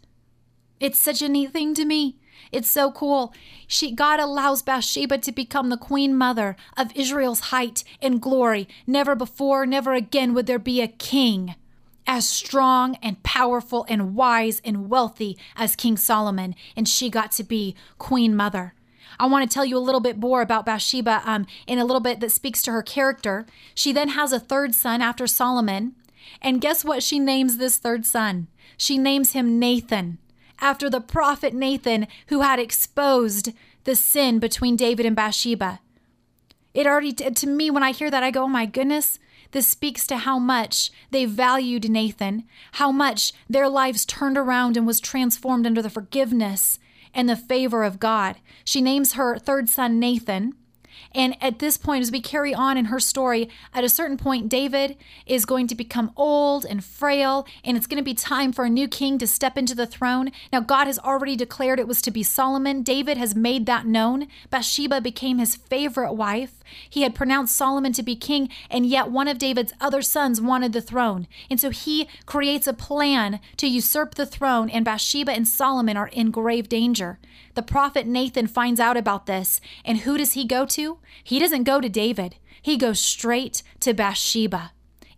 It's 0.81 0.99
such 0.99 1.23
a 1.23 1.29
neat 1.29 1.53
thing 1.53 1.75
to 1.75 1.85
me. 1.85 2.17
It's 2.51 2.71
so 2.71 2.91
cool. 2.91 3.33
She 3.67 3.93
God 3.93 4.21
allows 4.21 4.63
Bathsheba 4.63 5.19
to 5.19 5.33
become 5.33 5.69
the 5.69 5.77
queen 5.77 6.17
mother 6.17 6.57
of 6.77 6.95
Israel's 6.95 7.41
height 7.41 7.85
and 8.03 8.21
glory. 8.21 8.69
Never 8.87 9.15
before, 9.15 9.67
never 9.67 9.93
again 9.93 10.35
would 10.35 10.47
there 10.47 10.59
be 10.59 10.81
a 10.81 10.89
king 10.89 11.55
as 12.07 12.29
strong 12.29 12.97
and 13.03 13.23
powerful 13.23 13.87
and 13.89 14.15
wise 14.15 14.61
and 14.65 14.89
wealthy 14.89 15.39
as 15.57 15.77
King 15.77 15.97
Solomon, 15.97 16.55
and 16.77 16.89
she 16.89 17.09
got 17.11 17.33
to 17.33 17.45
be 17.45 17.75
Queen 17.99 18.37
Mother. 18.37 18.75
I 19.19 19.27
want 19.27 19.49
to 19.49 19.53
tell 19.53 19.65
you 19.65 19.77
a 19.77 19.79
little 19.79 20.01
bit 20.01 20.19
more 20.19 20.43
about 20.43 20.67
Bathsheba 20.67 21.23
um, 21.25 21.47
in 21.67 21.79
a 21.79 21.85
little 21.85 22.01
bit 22.01 22.21
that 22.21 22.33
speaks 22.33 22.63
to 22.63 22.73
her 22.73 22.83
character. 22.83 23.47
She 23.75 23.93
then 23.93 24.11
has 24.11 24.33
a 24.33 24.41
third 24.41 24.75
son 24.75 25.01
after 25.01 25.27
Solomon. 25.27 25.95
And 26.43 26.61
guess 26.61 26.85
what 26.85 27.03
she 27.03 27.19
names 27.19 27.59
this 27.59 27.77
third 27.77 28.05
son? 28.05 28.49
She 28.77 28.99
names 28.99 29.33
him 29.33 29.59
Nathan, 29.59 30.19
after 30.61 30.91
the 30.91 31.01
prophet 31.01 31.55
Nathan 31.55 32.07
who 32.29 32.41
had 32.41 32.59
exposed 32.59 33.53
the 33.85 33.95
sin 33.95 34.39
between 34.39 34.77
David 34.77 35.07
and 35.07 35.15
Bathsheba. 35.15 35.81
It 36.73 36.87
already, 36.87 37.13
to 37.13 37.47
me, 37.47 37.71
when 37.71 37.85
I 37.85 37.93
hear 37.93 38.11
that, 38.11 38.25
I 38.25 38.31
go, 38.31 38.45
oh 38.45 38.49
my 38.49 38.67
goodness, 38.67 39.19
this 39.55 39.69
speaks 39.69 40.05
to 40.09 40.17
how 40.17 40.37
much 40.37 40.91
they 41.13 41.25
valued 41.25 41.89
Nathan, 41.89 42.43
how 42.73 42.91
much 42.91 43.33
their 43.49 43.69
lives 43.69 44.05
turned 44.05 44.37
around 44.37 44.77
and 44.77 44.85
was 44.85 44.99
transformed 44.99 45.65
under 45.65 45.81
the 45.81 45.89
forgiveness 45.89 46.81
and 47.15 47.29
the 47.29 47.37
favor 47.37 47.85
of 47.85 48.01
God. 48.01 48.37
She 48.65 48.81
names 48.81 49.13
her 49.13 49.39
third 49.39 49.69
son 49.69 50.01
Nathan. 50.01 50.55
And 51.15 51.37
at 51.41 51.59
this 51.59 51.77
point, 51.77 52.03
as 52.03 52.11
we 52.11 52.21
carry 52.21 52.55
on 52.55 52.77
in 52.77 52.87
her 52.87 53.01
story, 53.01 53.49
at 53.73 53.85
a 53.85 53.89
certain 53.89 54.17
point, 54.17 54.49
David 54.49 54.97
is 55.27 55.45
going 55.45 55.67
to 55.69 55.75
become 55.75 56.13
old 56.17 56.65
and 56.65 56.85
frail, 56.85 57.47
and 57.65 57.77
it's 57.77 57.87
going 57.87 57.99
to 57.99 58.05
be 58.05 58.15
time 58.15 58.53
for 58.53 58.65
a 58.65 58.71
new 58.71 58.89
king 58.89 59.19
to 59.19 59.27
step 59.27 59.57
into 59.57 59.75
the 59.75 59.87
throne. 59.87 60.31
Now, 60.53 60.61
God 60.61 60.87
has 60.87 60.99
already 60.99 61.37
declared 61.37 61.79
it 61.79 61.89
was 61.89 62.03
to 62.03 62.11
be 62.11 62.23
Solomon. 62.23 62.83
David 62.83 63.17
has 63.17 63.35
made 63.35 63.67
that 63.67 63.87
known. 63.87 64.27
Bathsheba 64.51 65.01
became 65.01 65.39
his 65.39 65.57
favorite 65.57 66.15
wife. 66.15 66.61
He 66.89 67.03
had 67.03 67.15
pronounced 67.15 67.57
Solomon 67.57 67.93
to 67.93 68.03
be 68.03 68.17
king, 68.17 68.49
and 68.71 68.87
yet 68.87 69.11
one 69.11 69.29
of 69.29 69.39
David's 69.39 69.73
other 69.81 70.03
sons 70.03 70.41
wanted 70.41 70.73
the 70.73 70.81
throne. 70.81 71.29
And 71.51 71.61
so 71.61 71.71
he 71.71 72.09
creates 72.27 72.67
a 72.67 72.73
plan 72.73 73.41
to 73.59 73.69
usurp 73.69 74.15
the 74.15 74.27
throne, 74.27 74.71
and 74.71 74.85
Bathsheba 74.85 75.33
and 75.33 75.47
Solomon 75.47 75.97
are 75.97 76.09
in 76.09 76.31
grave 76.31 76.69
danger. 76.69 77.19
The 77.55 77.63
prophet 77.63 78.07
Nathan 78.07 78.47
finds 78.47 78.81
out 78.81 78.97
about 78.97 79.27
this, 79.27 79.61
and 79.85 79.99
who 79.99 80.19
does 80.19 80.33
he 80.33 80.45
go 80.45 80.67
to? 80.67 80.99
He 81.23 81.39
doesn't 81.39 81.65
go 81.65 81.81
to 81.81 81.89
David, 81.89 82.37
he 82.61 82.77
goes 82.77 82.99
straight 82.99 83.63
to 83.81 83.93
Bathsheba. 83.93 84.73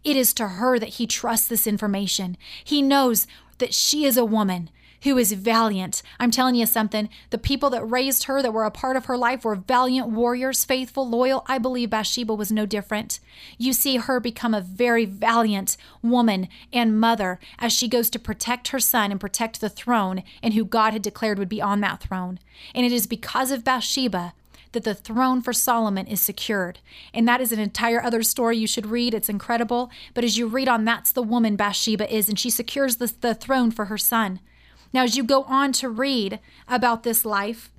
It 0.05 0.16
is 0.16 0.35
to 0.35 0.49
her 0.49 0.79
that 0.79 0.94
he 0.94 1.07
trusts 1.07 1.49
this 1.49 1.66
information. 1.66 2.37
He 2.62 2.83
knows 2.83 3.27
that 3.59 3.75
she 3.75 4.05
is 4.05 4.16
a 4.16 4.25
woman 4.25 4.70
who 5.02 5.18
is 5.18 5.32
valiant. 5.32 6.02
I'm 6.18 6.30
telling 6.30 6.54
you 6.54 6.66
something. 6.66 7.09
The 7.30 7.38
people 7.38 7.70
that 7.70 7.85
raised 7.85 8.24
her, 8.24 8.42
that 8.42 8.52
were 8.52 8.64
a 8.64 8.70
part 8.70 8.96
of 8.96 9.06
her 9.06 9.16
life, 9.16 9.44
were 9.44 9.54
valiant 9.54 10.09
warriors, 10.09 10.64
faithful, 10.64 11.09
loyal. 11.09 11.44
I 11.46 11.59
believe 11.59 11.90
Bathsheba 11.90 12.35
was 12.35 12.52
no 12.52 12.66
different. 12.66 13.20
You 13.59 13.72
see 13.72 13.96
her 13.96 14.20
become 14.20 14.54
a 14.54 14.61
very 14.61 15.04
valiant 15.04 15.76
woman 16.02 16.48
and 16.72 17.00
mother 17.00 17.38
as 17.59 17.72
she 17.72 17.88
goes 17.88 18.11
to 18.11 18.18
protect 18.18 18.68
her 18.68 18.80
son 18.80 19.11
and 19.11 19.20
protect 19.20 19.61
the 19.61 19.68
throne 19.68 20.22
and 20.42 20.54
who 20.54 20.64
God 20.64 20.92
had 20.92 21.02
declared 21.02 21.38
would 21.38 21.48
be 21.48 21.62
on 21.62 21.80
that 21.80 22.00
throne. 22.00 22.38
And 22.74 22.87
it 22.87 22.92
is 22.92 23.06
because 23.06 23.50
of 23.50 23.64
Bathsheba 23.64 24.35
that 24.76 24.85
the 24.85 24.94
throne 24.94 25.40
for 25.40 25.54
Solomon 25.54 26.06
is 26.06 26.20
secured. 26.20 26.80
And 27.14 27.26
that 27.26 27.40
is 27.40 27.50
an 27.50 27.59
entire 27.59 28.02
other 28.02 28.22
story 28.22 28.59
you 28.59 28.66
should 28.66 28.87
read. 28.87 29.14
It's 29.14 29.30
incredible. 29.30 29.90
But 30.12 30.22
as 30.22 30.37
you 30.37 30.46
read 30.46 30.68
on, 30.68 30.85
that's 30.85 31.12
the 31.12 31.22
woman 31.22 31.56
Bathsheba 31.56 32.12
is, 32.14 32.28
and 32.28 32.38
she 32.38 32.50
secures 32.50 32.96
the, 32.96 33.12
the 33.22 33.35
throne 33.35 33.70
for 33.70 33.87
her 33.87 33.96
son. 33.96 34.40
Now, 34.92 35.05
as 35.05 35.16
you 35.16 35.25
go 35.25 35.42
on 35.44 35.72
to 35.72 35.88
read 35.88 36.40
about 36.68 37.03
this 37.03 37.25
life, 37.25 37.70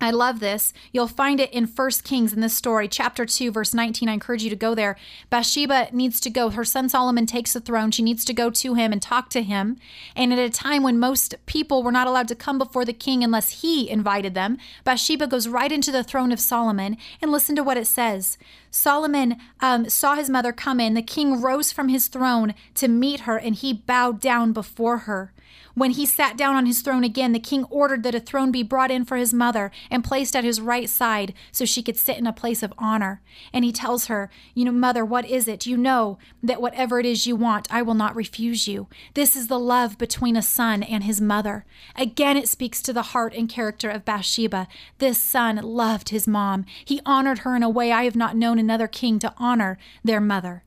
I 0.00 0.10
love 0.10 0.40
this. 0.40 0.74
You'll 0.92 1.08
find 1.08 1.40
it 1.40 1.50
in 1.52 1.66
First 1.66 2.04
Kings 2.04 2.32
in 2.32 2.40
this 2.40 2.54
story, 2.54 2.88
chapter 2.88 3.24
2, 3.24 3.50
verse 3.50 3.72
19. 3.72 4.08
I 4.08 4.12
encourage 4.12 4.42
you 4.42 4.50
to 4.50 4.56
go 4.56 4.74
there. 4.74 4.96
Bathsheba 5.30 5.88
needs 5.92 6.20
to 6.20 6.30
go. 6.30 6.50
Her 6.50 6.64
son 6.64 6.88
Solomon 6.88 7.24
takes 7.26 7.54
the 7.54 7.60
throne. 7.60 7.90
She 7.90 8.02
needs 8.02 8.24
to 8.26 8.34
go 8.34 8.50
to 8.50 8.74
him 8.74 8.92
and 8.92 9.00
talk 9.00 9.30
to 9.30 9.42
him. 9.42 9.78
And 10.14 10.32
at 10.32 10.38
a 10.38 10.50
time 10.50 10.82
when 10.82 10.98
most 10.98 11.36
people 11.46 11.82
were 11.82 11.92
not 11.92 12.06
allowed 12.06 12.28
to 12.28 12.34
come 12.34 12.58
before 12.58 12.84
the 12.84 12.92
king 12.92 13.24
unless 13.24 13.62
he 13.62 13.88
invited 13.88 14.34
them, 14.34 14.58
Bathsheba 14.84 15.26
goes 15.26 15.48
right 15.48 15.72
into 15.72 15.90
the 15.90 16.04
throne 16.04 16.32
of 16.32 16.40
Solomon. 16.40 16.98
And 17.22 17.32
listen 17.32 17.56
to 17.56 17.62
what 17.62 17.78
it 17.78 17.86
says. 17.86 18.36
Solomon 18.74 19.36
um, 19.60 19.88
saw 19.88 20.16
his 20.16 20.28
mother 20.28 20.52
come 20.52 20.80
in. 20.80 20.94
The 20.94 21.02
king 21.02 21.40
rose 21.40 21.70
from 21.70 21.88
his 21.88 22.08
throne 22.08 22.54
to 22.74 22.88
meet 22.88 23.20
her, 23.20 23.38
and 23.38 23.54
he 23.54 23.72
bowed 23.72 24.20
down 24.20 24.52
before 24.52 24.98
her. 24.98 25.32
When 25.74 25.90
he 25.90 26.06
sat 26.06 26.36
down 26.36 26.54
on 26.54 26.66
his 26.66 26.82
throne 26.82 27.02
again, 27.02 27.32
the 27.32 27.40
king 27.40 27.64
ordered 27.64 28.04
that 28.04 28.14
a 28.14 28.20
throne 28.20 28.52
be 28.52 28.62
brought 28.62 28.92
in 28.92 29.04
for 29.04 29.16
his 29.16 29.34
mother 29.34 29.72
and 29.90 30.04
placed 30.04 30.36
at 30.36 30.44
his 30.44 30.60
right 30.60 30.88
side 30.88 31.34
so 31.50 31.64
she 31.64 31.82
could 31.82 31.96
sit 31.96 32.16
in 32.16 32.28
a 32.28 32.32
place 32.32 32.62
of 32.62 32.72
honor. 32.78 33.20
And 33.52 33.64
he 33.64 33.72
tells 33.72 34.06
her, 34.06 34.30
You 34.54 34.66
know, 34.66 34.72
mother, 34.72 35.04
what 35.04 35.26
is 35.26 35.48
it? 35.48 35.66
You 35.66 35.76
know 35.76 36.18
that 36.42 36.62
whatever 36.62 37.00
it 37.00 37.06
is 37.06 37.26
you 37.26 37.34
want, 37.34 37.66
I 37.72 37.82
will 37.82 37.94
not 37.94 38.14
refuse 38.14 38.68
you. 38.68 38.86
This 39.14 39.34
is 39.34 39.48
the 39.48 39.58
love 39.58 39.98
between 39.98 40.36
a 40.36 40.42
son 40.42 40.84
and 40.84 41.02
his 41.02 41.20
mother. 41.20 41.64
Again, 41.96 42.36
it 42.36 42.48
speaks 42.48 42.80
to 42.82 42.92
the 42.92 43.02
heart 43.02 43.34
and 43.34 43.48
character 43.48 43.90
of 43.90 44.04
Bathsheba. 44.04 44.68
This 44.98 45.20
son 45.20 45.56
loved 45.56 46.10
his 46.10 46.28
mom. 46.28 46.66
He 46.84 47.00
honored 47.04 47.38
her 47.38 47.56
in 47.56 47.64
a 47.64 47.70
way 47.70 47.90
I 47.90 48.04
have 48.04 48.16
not 48.16 48.36
known 48.36 48.60
another 48.64 48.88
king 48.88 49.18
to 49.20 49.34
honor 49.38 49.78
their 50.02 50.20
mother 50.20 50.64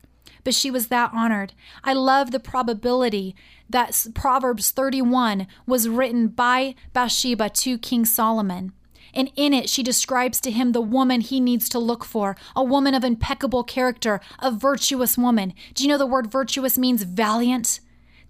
but 0.48 0.54
she 0.54 0.70
was 0.70 0.86
that 0.86 1.10
honored. 1.12 1.52
I 1.84 1.92
love 1.92 2.30
the 2.30 2.40
probability 2.40 3.36
that 3.68 4.06
Proverbs 4.14 4.70
31 4.70 5.46
was 5.66 5.90
written 5.90 6.28
by 6.28 6.74
Bathsheba 6.94 7.50
to 7.50 7.76
King 7.76 8.06
Solomon. 8.06 8.72
And 9.12 9.30
in 9.36 9.52
it, 9.52 9.68
she 9.68 9.82
describes 9.82 10.40
to 10.40 10.50
him 10.50 10.72
the 10.72 10.80
woman 10.80 11.20
he 11.20 11.38
needs 11.38 11.68
to 11.68 11.78
look 11.78 12.02
for 12.02 12.34
a 12.56 12.64
woman 12.64 12.94
of 12.94 13.04
impeccable 13.04 13.62
character, 13.62 14.20
a 14.38 14.50
virtuous 14.50 15.18
woman. 15.18 15.52
Do 15.74 15.82
you 15.82 15.88
know 15.90 15.98
the 15.98 16.06
word 16.06 16.30
virtuous 16.30 16.78
means 16.78 17.02
valiant? 17.02 17.80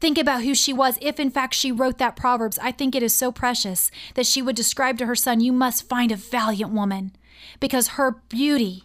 Think 0.00 0.18
about 0.18 0.42
who 0.42 0.56
she 0.56 0.72
was. 0.72 0.98
If 1.00 1.20
in 1.20 1.30
fact 1.30 1.54
she 1.54 1.70
wrote 1.70 1.98
that 1.98 2.16
Proverbs, 2.16 2.58
I 2.60 2.72
think 2.72 2.96
it 2.96 3.02
is 3.04 3.14
so 3.14 3.30
precious 3.30 3.92
that 4.14 4.26
she 4.26 4.42
would 4.42 4.56
describe 4.56 4.98
to 4.98 5.06
her 5.06 5.14
son, 5.14 5.38
You 5.38 5.52
must 5.52 5.88
find 5.88 6.10
a 6.10 6.16
valiant 6.16 6.72
woman 6.72 7.12
because 7.60 7.88
her 7.88 8.22
beauty 8.28 8.84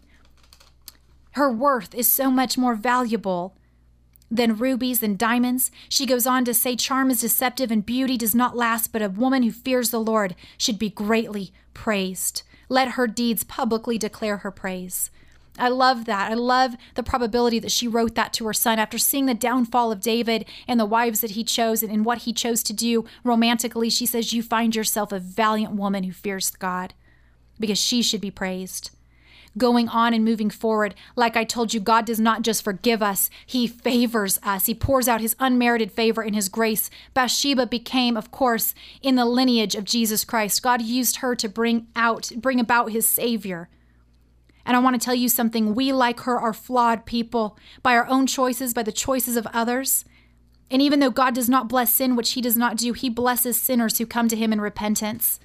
her 1.33 1.51
worth 1.51 1.93
is 1.95 2.11
so 2.11 2.29
much 2.29 2.57
more 2.57 2.75
valuable 2.75 3.55
than 4.29 4.57
rubies 4.57 5.03
and 5.03 5.17
diamonds. 5.17 5.71
She 5.89 6.05
goes 6.05 6.25
on 6.25 6.45
to 6.45 6.53
say, 6.53 6.75
Charm 6.75 7.11
is 7.11 7.21
deceptive 7.21 7.71
and 7.71 7.85
beauty 7.85 8.17
does 8.17 8.33
not 8.33 8.55
last, 8.55 8.91
but 8.91 9.01
a 9.01 9.09
woman 9.09 9.43
who 9.43 9.51
fears 9.51 9.91
the 9.91 9.99
Lord 9.99 10.35
should 10.57 10.79
be 10.79 10.89
greatly 10.89 11.53
praised. 11.73 12.43
Let 12.69 12.89
her 12.89 13.07
deeds 13.07 13.43
publicly 13.43 13.97
declare 13.97 14.37
her 14.37 14.51
praise. 14.51 15.11
I 15.57 15.69
love 15.69 16.05
that. 16.05 16.31
I 16.31 16.33
love 16.33 16.75
the 16.95 17.03
probability 17.03 17.59
that 17.59 17.71
she 17.71 17.87
wrote 17.87 18.15
that 18.15 18.33
to 18.33 18.45
her 18.45 18.53
son 18.53 18.79
after 18.79 18.97
seeing 18.97 19.27
the 19.27 19.35
downfall 19.35 19.91
of 19.91 20.01
David 20.01 20.45
and 20.67 20.79
the 20.79 20.85
wives 20.85 21.21
that 21.21 21.31
he 21.31 21.43
chose 21.43 21.83
and, 21.83 22.03
what 22.03 22.19
he 22.19 22.33
chose 22.33 22.63
to 22.63 22.73
do 22.73 23.05
romantically. 23.23 23.91
She 23.91 24.07
says, 24.07 24.33
You 24.33 24.41
find 24.41 24.75
yourself 24.75 25.11
a 25.11 25.19
valiant 25.19 25.73
woman 25.73 26.03
who 26.05 26.11
fears 26.11 26.49
God 26.49 26.95
because 27.59 27.79
she 27.79 28.01
should 28.01 28.21
be 28.21 28.31
praised 28.31 28.89
going 29.57 29.87
on 29.89 30.13
and 30.13 30.25
moving 30.25 30.49
forward. 30.49 30.95
Like 31.15 31.37
I 31.37 31.43
told 31.43 31.73
you, 31.73 31.79
God 31.79 32.05
does 32.05 32.19
not 32.19 32.41
just 32.41 32.63
forgive 32.63 33.01
us, 33.01 33.29
He 33.45 33.67
favors 33.67 34.39
us. 34.43 34.65
He 34.65 34.73
pours 34.73 35.07
out 35.07 35.21
His 35.21 35.35
unmerited 35.39 35.91
favor 35.91 36.23
in 36.23 36.33
His 36.33 36.49
grace. 36.49 36.89
Bathsheba 37.13 37.67
became, 37.67 38.17
of 38.17 38.31
course, 38.31 38.73
in 39.01 39.15
the 39.15 39.25
lineage 39.25 39.75
of 39.75 39.85
Jesus 39.85 40.23
Christ. 40.23 40.61
God 40.61 40.81
used 40.81 41.17
her 41.17 41.35
to 41.35 41.49
bring 41.49 41.87
out, 41.95 42.31
bring 42.35 42.59
about 42.59 42.91
His 42.91 43.07
Savior. 43.07 43.69
And 44.65 44.77
I 44.77 44.79
want 44.79 44.99
to 44.99 45.03
tell 45.03 45.15
you 45.15 45.29
something. 45.29 45.75
We, 45.75 45.91
like 45.91 46.21
her, 46.21 46.39
are 46.39 46.53
flawed 46.53 47.05
people 47.05 47.57
by 47.81 47.95
our 47.95 48.07
own 48.07 48.27
choices, 48.27 48.73
by 48.73 48.83
the 48.83 48.91
choices 48.91 49.35
of 49.35 49.47
others. 49.47 50.05
And 50.71 50.81
even 50.81 50.99
though 50.99 51.11
God 51.11 51.35
does 51.35 51.49
not 51.49 51.67
bless 51.67 51.93
sin, 51.93 52.15
which 52.15 52.31
He 52.31 52.41
does 52.41 52.57
not 52.57 52.77
do, 52.77 52.93
He 52.93 53.09
blesses 53.09 53.61
sinners 53.61 53.97
who 53.97 54.05
come 54.05 54.27
to 54.29 54.35
Him 54.35 54.53
in 54.53 54.61
repentance. 54.61 55.39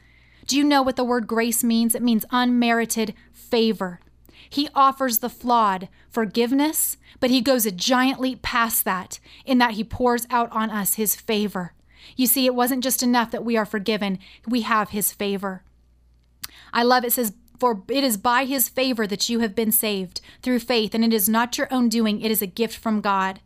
Do 0.49 0.57
you 0.57 0.65
know 0.65 0.83
what 0.83 0.97
the 0.97 1.05
word 1.05 1.27
grace 1.27 1.63
means? 1.63 1.95
It 1.95 2.03
means 2.03 2.25
unmerited 2.31 3.15
favor. 3.33 4.01
He 4.49 4.71
offers 4.75 5.19
the 5.19 5.29
flawed 5.29 5.89
forgiveness, 6.09 6.97
but 7.21 7.29
he 7.29 7.43
goes 7.43 7.67
a 7.67 7.71
giant 7.71 8.19
leap 8.19 8.41
past 8.41 8.87
that 8.87 9.21
in 9.45 9.59
that 9.59 9.73
he 9.73 9.85
pours 9.85 10.27
out 10.31 10.51
on 10.51 10.71
us 10.71 10.95
his 10.95 11.15
favor. 11.15 11.75
You 12.17 12.27
see, 12.27 12.47
it 12.47 12.55
wasn't 12.55 12.83
just 12.83 13.03
enough 13.03 13.31
that 13.31 13.45
we 13.45 13.59
are 13.59 13.67
forgiven, 13.67 14.19
we 14.47 14.63
have 14.63 14.89
his 14.89 15.13
favor. 15.13 15.63
I 16.73 16.83
love 16.83 17.05
it 17.05 17.13
says, 17.13 17.35
For 17.59 17.83
it 17.89 18.03
is 18.03 18.17
by 18.17 18.47
his 18.47 18.71
favor 18.71 19.07
that 19.07 19.29
you 19.29 19.41
have 19.41 19.55
been 19.55 19.71
saved 19.71 20.23
through 20.43 20.61
faith, 20.61 20.95
and 20.95 21.05
it 21.05 21.13
is 21.13 21.29
not 21.29 21.59
your 21.59 21.69
own 21.71 21.91
doing, 21.91 22.23
it 22.23 22.31
is 22.31 22.41
a 22.41 22.47
gift 22.47 22.79
from 22.79 23.03
God. 23.03 23.41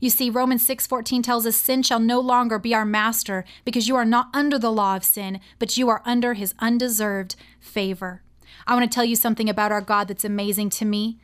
You 0.00 0.10
see, 0.10 0.30
Romans 0.30 0.64
6:14 0.66 1.22
tells 1.22 1.46
us 1.46 1.56
sin 1.56 1.82
shall 1.82 1.98
no 1.98 2.20
longer 2.20 2.58
be 2.58 2.74
our 2.74 2.84
master 2.84 3.44
because 3.64 3.88
you 3.88 3.96
are 3.96 4.04
not 4.04 4.28
under 4.32 4.58
the 4.58 4.72
law 4.72 4.96
of 4.96 5.04
sin, 5.04 5.40
but 5.58 5.76
you 5.76 5.88
are 5.88 6.02
under 6.04 6.34
his 6.34 6.54
undeserved 6.60 7.34
favor. 7.58 8.22
I 8.66 8.74
want 8.74 8.90
to 8.90 8.94
tell 8.94 9.04
you 9.04 9.16
something 9.16 9.48
about 9.48 9.72
our 9.72 9.80
God 9.80 10.08
that's 10.08 10.24
amazing 10.24 10.70
to 10.70 10.84
me. 10.84 11.18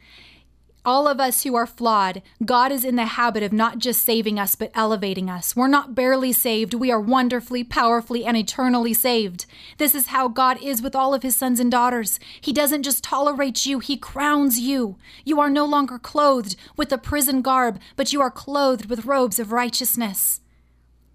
All 0.87 1.09
of 1.09 1.18
us 1.18 1.44
who 1.44 1.55
are 1.55 1.66
flawed, 1.66 2.20
God 2.44 2.70
is 2.70 2.85
in 2.85 2.97
the 2.97 3.07
habit 3.07 3.42
of 3.42 3.55
not 3.55 3.79
just 3.79 4.05
saving 4.05 4.38
us, 4.38 4.55
but 4.55 4.70
elevating 4.75 5.31
us. 5.31 5.57
We're 5.57 5.66
not 5.66 5.94
barely 5.94 6.31
saved, 6.31 6.75
we 6.75 6.92
are 6.92 7.01
wonderfully, 7.01 7.64
powerfully, 7.64 8.27
and 8.27 8.37
eternally 8.37 8.92
saved. 8.92 9.47
This 9.79 9.94
is 9.94 10.09
how 10.09 10.29
God 10.29 10.62
is 10.62 10.83
with 10.83 10.94
all 10.94 11.14
of 11.14 11.23
his 11.23 11.37
sons 11.37 11.59
and 11.59 11.70
daughters. 11.70 12.20
He 12.38 12.53
doesn't 12.53 12.83
just 12.83 13.03
tolerate 13.03 13.64
you, 13.64 13.79
he 13.79 13.97
crowns 13.97 14.61
you. 14.61 14.97
You 15.25 15.40
are 15.40 15.49
no 15.49 15.64
longer 15.64 15.99
clothed 15.99 16.55
with 16.77 16.92
a 16.92 16.99
prison 16.99 17.40
garb, 17.40 17.81
but 17.97 18.12
you 18.12 18.20
are 18.20 18.31
clothed 18.31 18.90
with 18.90 19.07
robes 19.07 19.38
of 19.38 19.53
righteousness. 19.53 20.42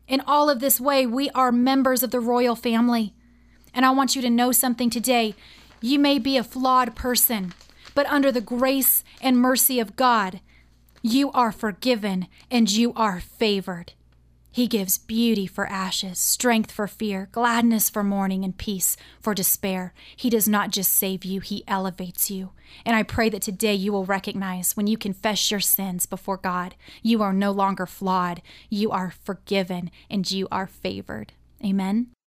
In 0.07 0.21
all 0.21 0.49
of 0.49 0.61
this 0.61 0.81
way, 0.81 1.05
we 1.05 1.29
are 1.31 1.51
members 1.51 2.01
of 2.01 2.09
the 2.09 2.19
royal 2.19 2.55
family. 2.55 3.13
And 3.71 3.85
I 3.85 3.91
want 3.91 4.15
you 4.15 4.23
to 4.23 4.31
know 4.31 4.51
something 4.51 4.89
today. 4.89 5.35
You 5.79 5.99
may 5.99 6.17
be 6.17 6.37
a 6.37 6.43
flawed 6.43 6.95
person, 6.95 7.53
but 7.93 8.07
under 8.07 8.31
the 8.31 8.41
grace 8.41 9.03
and 9.21 9.37
mercy 9.37 9.79
of 9.79 9.95
God, 9.95 10.41
you 11.01 11.31
are 11.31 11.51
forgiven 11.51 12.27
and 12.51 12.69
you 12.69 12.93
are 12.93 13.19
favored. 13.19 13.93
He 14.51 14.67
gives 14.67 14.97
beauty 14.97 15.45
for 15.45 15.67
ashes, 15.67 16.17
strength 16.17 16.71
for 16.71 16.87
fear, 16.87 17.29
gladness 17.31 17.89
for 17.89 18.03
mourning, 18.03 18.43
and 18.43 18.57
peace 18.57 18.97
for 19.21 19.35
despair. 19.35 19.93
He 20.15 20.29
does 20.29 20.47
not 20.47 20.71
just 20.71 20.91
save 20.91 21.23
you, 21.23 21.39
He 21.39 21.63
elevates 21.67 22.31
you. 22.31 22.51
And 22.85 22.95
I 22.95 23.03
pray 23.03 23.29
that 23.29 23.43
today 23.43 23.75
you 23.75 23.91
will 23.91 24.05
recognize 24.05 24.75
when 24.75 24.87
you 24.87 24.97
confess 24.97 25.51
your 25.51 25.59
sins 25.59 26.05
before 26.05 26.37
God, 26.37 26.75
you 27.03 27.21
are 27.21 27.33
no 27.33 27.51
longer 27.51 27.85
flawed, 27.85 28.41
you 28.69 28.89
are 28.91 29.13
forgiven, 29.23 29.91
and 30.09 30.29
you 30.29 30.47
are 30.51 30.67
favored. 30.67 31.33
Amen. 31.63 32.09